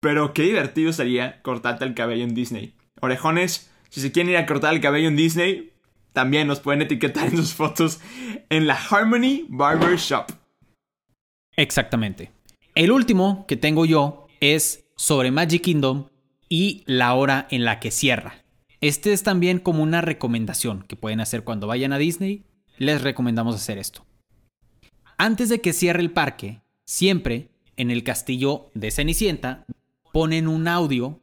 Pero 0.00 0.32
qué 0.32 0.42
divertido 0.42 0.92
sería 0.92 1.40
cortarte 1.42 1.84
el 1.84 1.94
cabello 1.94 2.24
en 2.24 2.34
Disney. 2.34 2.74
Orejones, 3.00 3.70
si 3.90 4.00
se 4.00 4.12
quieren 4.12 4.30
ir 4.30 4.38
a 4.38 4.46
cortar 4.46 4.74
el 4.74 4.80
cabello 4.80 5.08
en 5.08 5.16
Disney, 5.16 5.72
también 6.18 6.48
nos 6.48 6.58
pueden 6.58 6.82
etiquetar 6.82 7.28
en 7.28 7.36
sus 7.36 7.54
fotos 7.54 8.00
en 8.48 8.66
la 8.66 8.74
Harmony 8.74 9.46
Barber 9.48 9.96
Shop. 9.96 10.26
Exactamente. 11.56 12.32
El 12.74 12.90
último 12.90 13.46
que 13.46 13.56
tengo 13.56 13.86
yo 13.86 14.26
es 14.40 14.84
sobre 14.96 15.30
Magic 15.30 15.62
Kingdom 15.62 16.08
y 16.48 16.82
la 16.86 17.14
hora 17.14 17.46
en 17.52 17.64
la 17.64 17.78
que 17.78 17.92
cierra. 17.92 18.42
Este 18.80 19.12
es 19.12 19.22
también 19.22 19.60
como 19.60 19.80
una 19.80 20.00
recomendación 20.00 20.82
que 20.88 20.96
pueden 20.96 21.20
hacer 21.20 21.44
cuando 21.44 21.68
vayan 21.68 21.92
a 21.92 21.98
Disney. 21.98 22.42
Les 22.78 23.00
recomendamos 23.00 23.54
hacer 23.54 23.78
esto. 23.78 24.04
Antes 25.18 25.50
de 25.50 25.60
que 25.60 25.72
cierre 25.72 26.00
el 26.00 26.10
parque, 26.10 26.62
siempre 26.84 27.52
en 27.76 27.92
el 27.92 28.02
castillo 28.02 28.72
de 28.74 28.90
Cenicienta 28.90 29.66
ponen 30.12 30.48
un 30.48 30.66
audio 30.66 31.20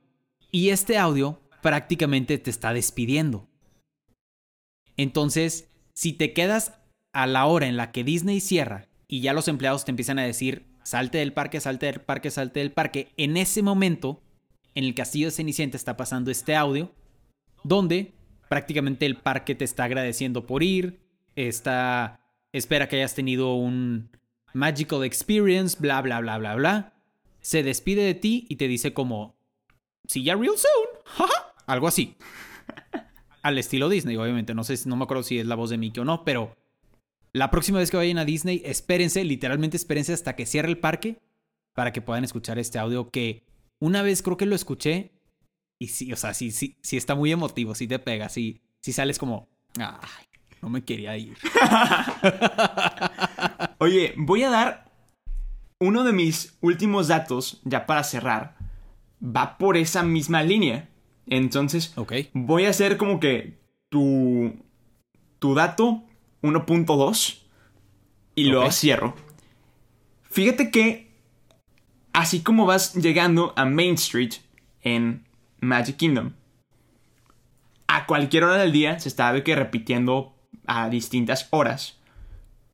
y 0.53 0.69
este 0.69 0.97
audio 0.97 1.41
prácticamente 1.61 2.37
te 2.37 2.49
está 2.49 2.71
despidiendo. 2.71 3.49
Entonces, 4.97 5.69
si 5.93 6.13
te 6.13 6.33
quedas 6.33 6.73
a 7.13 7.27
la 7.27 7.45
hora 7.45 7.67
en 7.67 7.77
la 7.77 7.91
que 7.91 8.03
Disney 8.03 8.39
cierra 8.39 8.87
y 9.07 9.21
ya 9.21 9.33
los 9.33 9.47
empleados 9.47 9.85
te 9.85 9.91
empiezan 9.91 10.19
a 10.19 10.23
decir, 10.23 10.65
salte 10.83 11.19
del 11.19 11.33
parque, 11.33 11.59
salte 11.59 11.85
del 11.87 12.01
parque, 12.01 12.31
salte 12.31 12.59
del 12.59 12.71
parque, 12.71 13.13
en 13.17 13.37
ese 13.37 13.61
momento, 13.61 14.21
en 14.73 14.83
el 14.83 14.95
castillo 14.95 15.27
de 15.27 15.31
Cenicienta 15.31 15.77
está 15.77 15.97
pasando 15.97 16.31
este 16.31 16.55
audio, 16.55 16.91
donde 17.63 18.13
prácticamente 18.49 19.05
el 19.05 19.17
parque 19.17 19.55
te 19.55 19.65
está 19.65 19.85
agradeciendo 19.85 20.45
por 20.45 20.63
ir, 20.63 20.99
está, 21.35 22.19
espera 22.51 22.87
que 22.87 22.97
hayas 22.97 23.15
tenido 23.15 23.55
un 23.55 24.09
magical 24.53 25.03
experience, 25.03 25.77
bla, 25.79 26.01
bla, 26.01 26.19
bla, 26.19 26.37
bla, 26.37 26.55
bla 26.55 26.95
se 27.45 27.61
despide 27.61 28.01
de 28.01 28.15
ti 28.15 28.47
y 28.49 28.55
te 28.55 28.67
dice 28.67 28.91
como, 28.91 29.37
see 30.07 30.23
ya 30.23 30.33
real 30.33 30.55
soon, 30.57 31.29
algo 31.67 31.87
así. 31.87 32.17
Al 33.45 33.59
estilo 33.59 33.89
Disney, 33.89 34.17
obviamente. 34.17 34.55
No 34.55 34.63
sé, 34.63 34.75
no 34.87 34.95
me 34.95 35.03
acuerdo 35.03 35.21
si 35.21 35.37
es 35.37 35.45
la 35.45 35.53
voz 35.53 35.69
de 35.69 35.77
Mickey 35.77 36.01
o 36.01 36.05
no, 36.05 36.25
pero 36.25 36.55
la 37.31 37.51
próxima 37.51 37.77
vez 37.77 37.91
que 37.91 37.97
vayan 37.97 38.17
a 38.17 38.25
Disney, 38.25 38.61
espérense, 38.65 39.23
literalmente 39.23 39.77
espérense 39.77 40.13
hasta 40.13 40.35
que 40.35 40.47
cierre 40.47 40.69
el 40.69 40.79
parque 40.79 41.21
para 41.73 41.93
que 41.93 42.01
puedan 42.01 42.23
escuchar 42.23 42.57
este 42.57 42.79
audio 42.79 43.11
que 43.11 43.43
una 43.79 44.01
vez 44.01 44.23
creo 44.23 44.37
que 44.37 44.47
lo 44.47 44.55
escuché 44.55 45.11
y 45.77 45.89
sí, 45.89 46.11
o 46.11 46.15
sea, 46.15 46.33
sí, 46.33 46.49
sí, 46.49 46.77
sí 46.81 46.97
está 46.97 47.13
muy 47.13 47.31
emotivo, 47.31 47.75
sí 47.75 47.87
te 47.87 47.99
pega, 47.99 48.29
sí, 48.29 48.61
sí 48.81 48.93
sales 48.93 49.19
como, 49.19 49.49
ay, 49.77 50.25
no 50.61 50.69
me 50.69 50.83
quería 50.83 51.17
ir. 51.17 51.37
Oye, 53.77 54.13
voy 54.17 54.43
a 54.43 54.49
dar 54.49 54.91
uno 55.79 56.03
de 56.03 56.13
mis 56.13 56.57
últimos 56.61 57.09
datos, 57.09 57.61
ya 57.65 57.85
para 57.85 58.03
cerrar, 58.03 58.55
va 59.21 59.57
por 59.57 59.77
esa 59.77 60.01
misma 60.01 60.41
línea. 60.41 60.89
Entonces, 61.27 61.93
voy 62.33 62.65
a 62.65 62.69
hacer 62.69 62.97
como 62.97 63.19
que 63.19 63.57
tu, 63.89 64.53
tu 65.39 65.55
dato 65.55 66.03
1.2 66.41 67.39
y 68.35 68.43
lo 68.45 68.69
cierro. 68.71 69.15
Fíjate 70.23 70.69
que, 70.69 71.11
así 72.13 72.41
como 72.41 72.65
vas 72.65 72.93
llegando 72.93 73.53
a 73.55 73.65
Main 73.65 73.95
Street 73.95 74.33
en 74.81 75.25
Magic 75.61 75.97
Kingdom, 75.97 76.33
a 77.87 78.05
cualquier 78.05 78.43
hora 78.43 78.57
del 78.57 78.71
día 78.71 78.99
se 78.99 79.09
está 79.09 79.43
que 79.43 79.55
repitiendo 79.55 80.35
a 80.67 80.89
distintas 80.89 81.47
horas. 81.51 81.97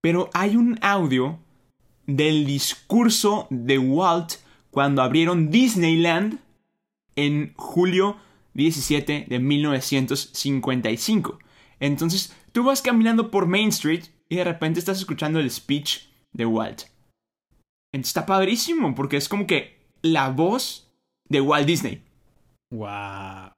Pero 0.01 0.29
hay 0.33 0.55
un 0.55 0.79
audio 0.81 1.39
del 2.07 2.45
discurso 2.45 3.47
de 3.49 3.77
Walt 3.77 4.33
cuando 4.71 5.01
abrieron 5.01 5.51
Disneyland 5.51 6.39
en 7.15 7.53
julio 7.55 8.17
17 8.53 9.25
de 9.27 9.39
1955. 9.39 11.39
Entonces, 11.79 12.35
tú 12.51 12.63
vas 12.63 12.81
caminando 12.81 13.31
por 13.31 13.47
Main 13.47 13.69
Street 13.69 14.05
y 14.29 14.37
de 14.37 14.43
repente 14.43 14.79
estás 14.79 14.99
escuchando 14.99 15.39
el 15.39 15.49
speech 15.49 16.09
de 16.31 16.45
Walt. 16.45 16.83
Está 17.93 18.25
padrísimo 18.25 18.95
porque 18.95 19.17
es 19.17 19.27
como 19.27 19.47
que 19.47 19.81
la 20.01 20.29
voz 20.29 20.91
de 21.27 21.41
Walt 21.41 21.67
Disney. 21.67 22.03
Wow. 22.71 23.51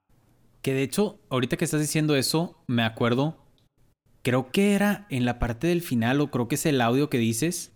Que 0.62 0.74
de 0.74 0.84
hecho, 0.84 1.20
ahorita 1.30 1.58
que 1.58 1.66
estás 1.66 1.82
diciendo 1.82 2.16
eso, 2.16 2.64
me 2.68 2.84
acuerdo. 2.84 3.38
Creo 4.24 4.52
que 4.52 4.74
era 4.74 5.06
en 5.10 5.26
la 5.26 5.38
parte 5.38 5.68
del 5.68 5.82
final, 5.82 6.22
o 6.22 6.32
creo 6.32 6.48
que 6.48 6.56
es 6.56 6.66
el 6.66 6.80
audio 6.80 7.10
que 7.10 7.18
dices, 7.18 7.74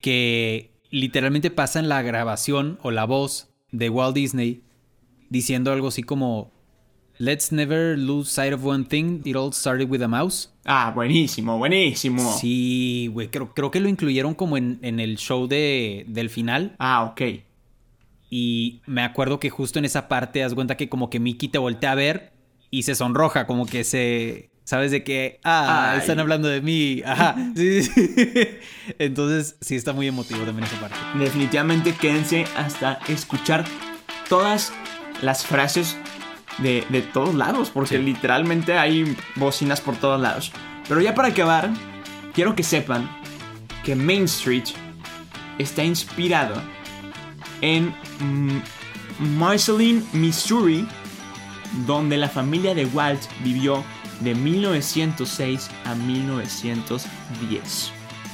que 0.00 0.80
literalmente 0.90 1.50
pasan 1.50 1.88
la 1.88 2.02
grabación 2.02 2.78
o 2.82 2.92
la 2.92 3.04
voz 3.04 3.52
de 3.72 3.90
Walt 3.90 4.14
Disney 4.14 4.62
diciendo 5.30 5.72
algo 5.72 5.88
así 5.88 6.02
como 6.02 6.52
Let's 7.18 7.50
never 7.50 7.96
lose 7.98 8.30
sight 8.30 8.52
of 8.52 8.62
one 8.64 8.84
thing. 8.84 9.22
It 9.24 9.36
all 9.36 9.50
started 9.52 9.88
with 9.90 10.02
a 10.02 10.08
mouse. 10.08 10.50
Ah, 10.66 10.92
buenísimo, 10.94 11.56
buenísimo. 11.56 12.36
Sí, 12.38 13.08
güey. 13.10 13.28
Creo, 13.30 13.54
creo 13.54 13.70
que 13.70 13.80
lo 13.80 13.88
incluyeron 13.88 14.34
como 14.34 14.58
en, 14.58 14.78
en 14.82 15.00
el 15.00 15.16
show 15.16 15.46
de, 15.48 16.04
del 16.08 16.28
final. 16.28 16.76
Ah, 16.78 17.04
ok. 17.04 17.22
Y 18.28 18.82
me 18.86 19.02
acuerdo 19.02 19.40
que 19.40 19.48
justo 19.48 19.78
en 19.78 19.86
esa 19.86 20.08
parte 20.08 20.40
das 20.40 20.52
cuenta 20.52 20.76
que 20.76 20.90
como 20.90 21.08
que 21.08 21.18
Mickey 21.18 21.48
te 21.48 21.56
voltea 21.56 21.92
a 21.92 21.94
ver 21.94 22.32
y 22.70 22.82
se 22.82 22.94
sonroja, 22.94 23.46
como 23.46 23.64
que 23.66 23.84
se... 23.84 24.50
¿Sabes 24.64 24.90
de 24.90 25.02
que 25.04 25.38
Ah, 25.44 25.92
Ay. 25.92 26.00
están 26.00 26.18
hablando 26.20 26.48
de 26.48 26.60
mí. 26.60 27.00
Ajá. 27.06 27.34
Sí, 27.56 27.82
sí, 27.84 28.08
sí. 28.08 28.28
Entonces 28.98 29.56
sí 29.62 29.76
está 29.76 29.92
muy 29.94 30.08
emotivo 30.08 30.40
también 30.44 30.64
esa 30.66 30.78
parte. 30.80 30.96
Definitivamente 31.18 31.94
quédense 31.94 32.44
hasta 32.56 32.98
escuchar 33.08 33.64
todas 34.28 34.72
las 35.22 35.44
frases 35.46 35.96
de, 36.58 36.84
de 36.88 37.02
todos 37.02 37.34
lados, 37.34 37.70
porque 37.70 37.96
Sí. 37.98 38.02
literalmente 38.02 38.78
hay 38.78 39.16
bocinas 39.36 39.80
por 39.80 39.96
todos 39.96 40.20
lados. 40.20 40.52
Pero 40.88 41.00
ya 41.00 41.14
para 41.14 41.28
acabar, 41.28 41.70
quiero 42.34 42.54
que 42.54 42.62
sepan 42.62 43.08
que 43.84 43.94
Main 43.96 44.24
Street 44.24 44.64
está 45.58 45.82
inspirado 45.84 46.62
en 47.60 47.94
mm, 48.20 48.60
Marceline, 49.38 50.04
Missouri, 50.12 50.86
donde 51.86 52.16
la 52.16 52.28
familia 52.28 52.74
de 52.74 52.86
Walt 52.86 53.20
vivió 53.42 53.82
de 54.20 54.34
1906 54.34 55.70
a 55.84 55.94
1910. 55.94 57.92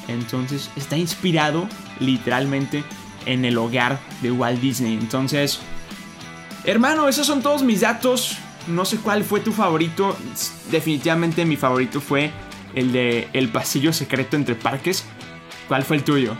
Entonces 0.08 0.70
está 0.76 0.96
inspirado 0.96 1.68
literalmente 2.00 2.84
en 3.26 3.44
el 3.44 3.56
hogar 3.58 3.98
de 4.20 4.32
Walt 4.32 4.60
Disney. 4.60 4.94
Entonces, 4.94 5.60
hermano, 6.64 7.08
esos 7.08 7.26
son 7.26 7.42
todos 7.42 7.62
mis 7.62 7.80
datos. 7.80 8.36
No 8.66 8.84
sé 8.84 8.98
cuál 8.98 9.24
fue 9.24 9.40
tu 9.40 9.52
favorito. 9.52 10.16
Definitivamente 10.70 11.44
mi 11.44 11.56
favorito 11.56 12.00
fue 12.00 12.30
el 12.74 12.92
de 12.92 13.28
El 13.32 13.48
pasillo 13.48 13.92
secreto 13.92 14.36
entre 14.36 14.54
parques. 14.54 15.04
¿Cuál 15.68 15.82
fue 15.82 15.96
el 15.96 16.04
tuyo? 16.04 16.36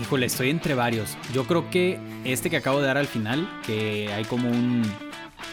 Híjole, 0.00 0.26
estoy 0.26 0.50
entre 0.50 0.74
varios. 0.74 1.16
Yo 1.32 1.44
creo 1.44 1.70
que 1.70 1.98
este 2.24 2.50
que 2.50 2.56
acabo 2.56 2.80
de 2.80 2.86
dar 2.86 2.98
al 2.98 3.06
final, 3.06 3.48
que 3.64 4.12
hay 4.12 4.24
como 4.24 4.48
un... 4.48 4.82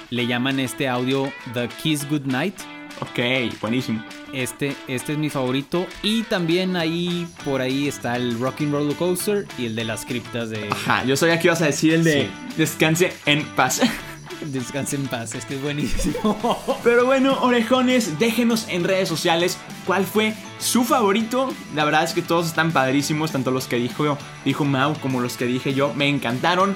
Le 0.09 0.27
llaman 0.27 0.59
este 0.59 0.87
audio 0.87 1.31
The 1.53 1.69
Kiss 1.81 2.09
Goodnight. 2.09 2.55
Ok, 3.01 3.19
buenísimo. 3.59 4.03
Este, 4.31 4.75
este 4.87 5.13
es 5.13 5.17
mi 5.17 5.29
favorito. 5.29 5.87
Y 6.03 6.21
también 6.23 6.75
ahí, 6.75 7.27
por 7.43 7.59
ahí 7.61 7.87
está 7.87 8.15
el 8.15 8.39
Rocking 8.39 8.71
Roller 8.71 8.95
Coaster 8.95 9.47
y 9.57 9.65
el 9.65 9.75
de 9.75 9.83
las 9.85 10.05
criptas 10.05 10.51
de 10.51 10.69
Ajá, 10.69 11.03
yo 11.03 11.17
sabía 11.17 11.39
que 11.39 11.47
ibas 11.47 11.61
a 11.61 11.65
decir 11.65 11.93
el 11.93 12.03
de 12.03 12.23
Sí. 12.23 12.29
Descanse 12.57 13.13
en 13.25 13.43
paz. 13.55 13.81
Descanse 14.45 14.97
en 14.97 15.07
paz. 15.07 15.33
Es 15.33 15.45
que 15.45 15.55
es 15.55 15.61
buenísimo. 15.61 16.79
Pero 16.83 17.05
bueno, 17.05 17.39
orejones, 17.41 18.19
déjenos 18.19 18.67
en 18.69 18.83
redes 18.83 19.09
sociales 19.09 19.57
cuál 19.87 20.05
fue 20.05 20.35
su 20.59 20.83
favorito. 20.83 21.51
La 21.75 21.85
verdad 21.85 22.03
es 22.03 22.13
que 22.13 22.21
todos 22.21 22.45
están 22.45 22.71
padrísimos, 22.71 23.31
tanto 23.31 23.49
los 23.49 23.65
que 23.65 23.77
dijo, 23.77 24.17
dijo 24.45 24.63
Mau 24.63 24.93
como 24.99 25.21
los 25.21 25.37
que 25.37 25.45
dije 25.45 25.73
yo, 25.73 25.93
me 25.95 26.07
encantaron. 26.07 26.75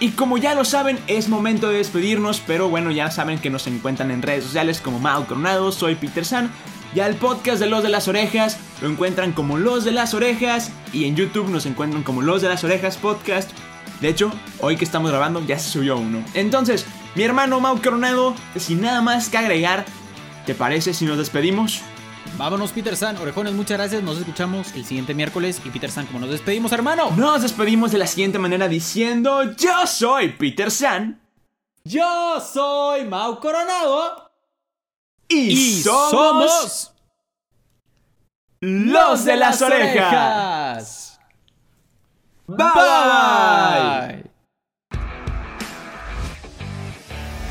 Y 0.00 0.10
como 0.10 0.38
ya 0.38 0.54
lo 0.54 0.64
saben, 0.64 0.98
es 1.08 1.28
momento 1.28 1.68
de 1.68 1.78
despedirnos, 1.78 2.40
pero 2.46 2.68
bueno, 2.68 2.92
ya 2.92 3.10
saben 3.10 3.40
que 3.40 3.50
nos 3.50 3.66
encuentran 3.66 4.12
en 4.12 4.22
redes 4.22 4.44
sociales 4.44 4.80
como 4.80 5.00
Mau 5.00 5.26
Coronado, 5.26 5.72
soy 5.72 5.96
Peter 5.96 6.24
San. 6.24 6.52
Ya 6.94 7.06
el 7.06 7.16
podcast 7.16 7.58
de 7.58 7.66
Los 7.66 7.82
de 7.82 7.88
las 7.88 8.06
Orejas 8.06 8.58
lo 8.80 8.88
encuentran 8.88 9.32
como 9.32 9.58
Los 9.58 9.84
de 9.84 9.90
las 9.90 10.14
Orejas 10.14 10.70
y 10.92 11.04
en 11.04 11.16
YouTube 11.16 11.50
nos 11.50 11.66
encuentran 11.66 12.04
como 12.04 12.22
Los 12.22 12.42
de 12.42 12.48
las 12.48 12.62
Orejas 12.62 12.96
Podcast. 12.96 13.50
De 14.00 14.08
hecho, 14.08 14.32
hoy 14.60 14.76
que 14.76 14.84
estamos 14.84 15.10
grabando 15.10 15.44
ya 15.44 15.58
se 15.58 15.68
subió 15.68 15.96
uno. 15.96 16.24
Entonces, 16.32 16.86
mi 17.16 17.24
hermano 17.24 17.58
Mau 17.58 17.82
Coronado, 17.82 18.36
sin 18.56 18.80
nada 18.80 19.02
más 19.02 19.28
que 19.28 19.38
agregar, 19.38 19.84
¿te 20.46 20.54
parece 20.54 20.94
si 20.94 21.06
nos 21.06 21.18
despedimos? 21.18 21.82
Vámonos, 22.36 22.72
Peter 22.72 22.96
San. 22.96 23.16
Orejones, 23.16 23.54
muchas 23.54 23.78
gracias. 23.78 24.02
Nos 24.02 24.18
escuchamos 24.18 24.72
el 24.74 24.84
siguiente 24.84 25.14
miércoles. 25.14 25.60
Y 25.64 25.70
Peter 25.70 25.90
San, 25.90 26.06
como 26.06 26.20
nos 26.20 26.30
despedimos, 26.30 26.72
hermano. 26.72 27.10
Nos 27.16 27.42
despedimos 27.42 27.90
de 27.92 27.98
la 27.98 28.06
siguiente 28.06 28.38
manera 28.38 28.68
diciendo, 28.68 29.52
yo 29.56 29.86
soy 29.86 30.30
Peter 30.30 30.70
San 30.70 31.20
Yo 31.84 32.40
soy 32.40 33.04
Mau 33.04 33.40
Coronado. 33.40 34.30
y, 35.28 35.82
somos, 35.82 36.92
los 38.60 39.24
de 39.24 39.36
las 39.36 39.62
orejas. 39.62 41.20
Bye 42.46 42.56
bye. 42.56 44.30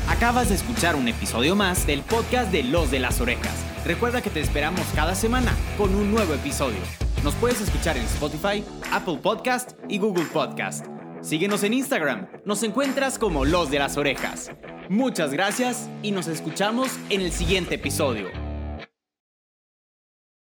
Acabas 0.08 0.48
de 0.48 0.56
escuchar 0.56 0.96
un 0.96 1.06
episodio 1.06 1.54
más 1.54 1.86
del 1.86 2.02
podcast 2.02 2.50
de 2.50 2.64
Los 2.64 2.90
de 2.90 2.98
las 2.98 3.20
Orejas. 3.20 3.67
Recuerda 3.88 4.20
que 4.20 4.28
te 4.28 4.40
esperamos 4.40 4.82
cada 4.94 5.14
semana 5.14 5.50
con 5.78 5.94
un 5.94 6.10
nuevo 6.10 6.34
episodio. 6.34 6.76
Nos 7.24 7.34
puedes 7.36 7.62
escuchar 7.62 7.96
en 7.96 8.02
Spotify, 8.04 8.62
Apple 8.92 9.16
Podcast 9.22 9.72
y 9.88 9.98
Google 9.98 10.26
Podcast. 10.26 10.84
Síguenos 11.22 11.64
en 11.64 11.72
Instagram. 11.72 12.28
Nos 12.44 12.62
encuentras 12.64 13.18
como 13.18 13.46
Los 13.46 13.70
de 13.70 13.78
las 13.78 13.96
Orejas. 13.96 14.52
Muchas 14.90 15.32
gracias 15.32 15.88
y 16.02 16.10
nos 16.10 16.26
escuchamos 16.26 16.90
en 17.08 17.22
el 17.22 17.32
siguiente 17.32 17.76
episodio. 17.76 18.47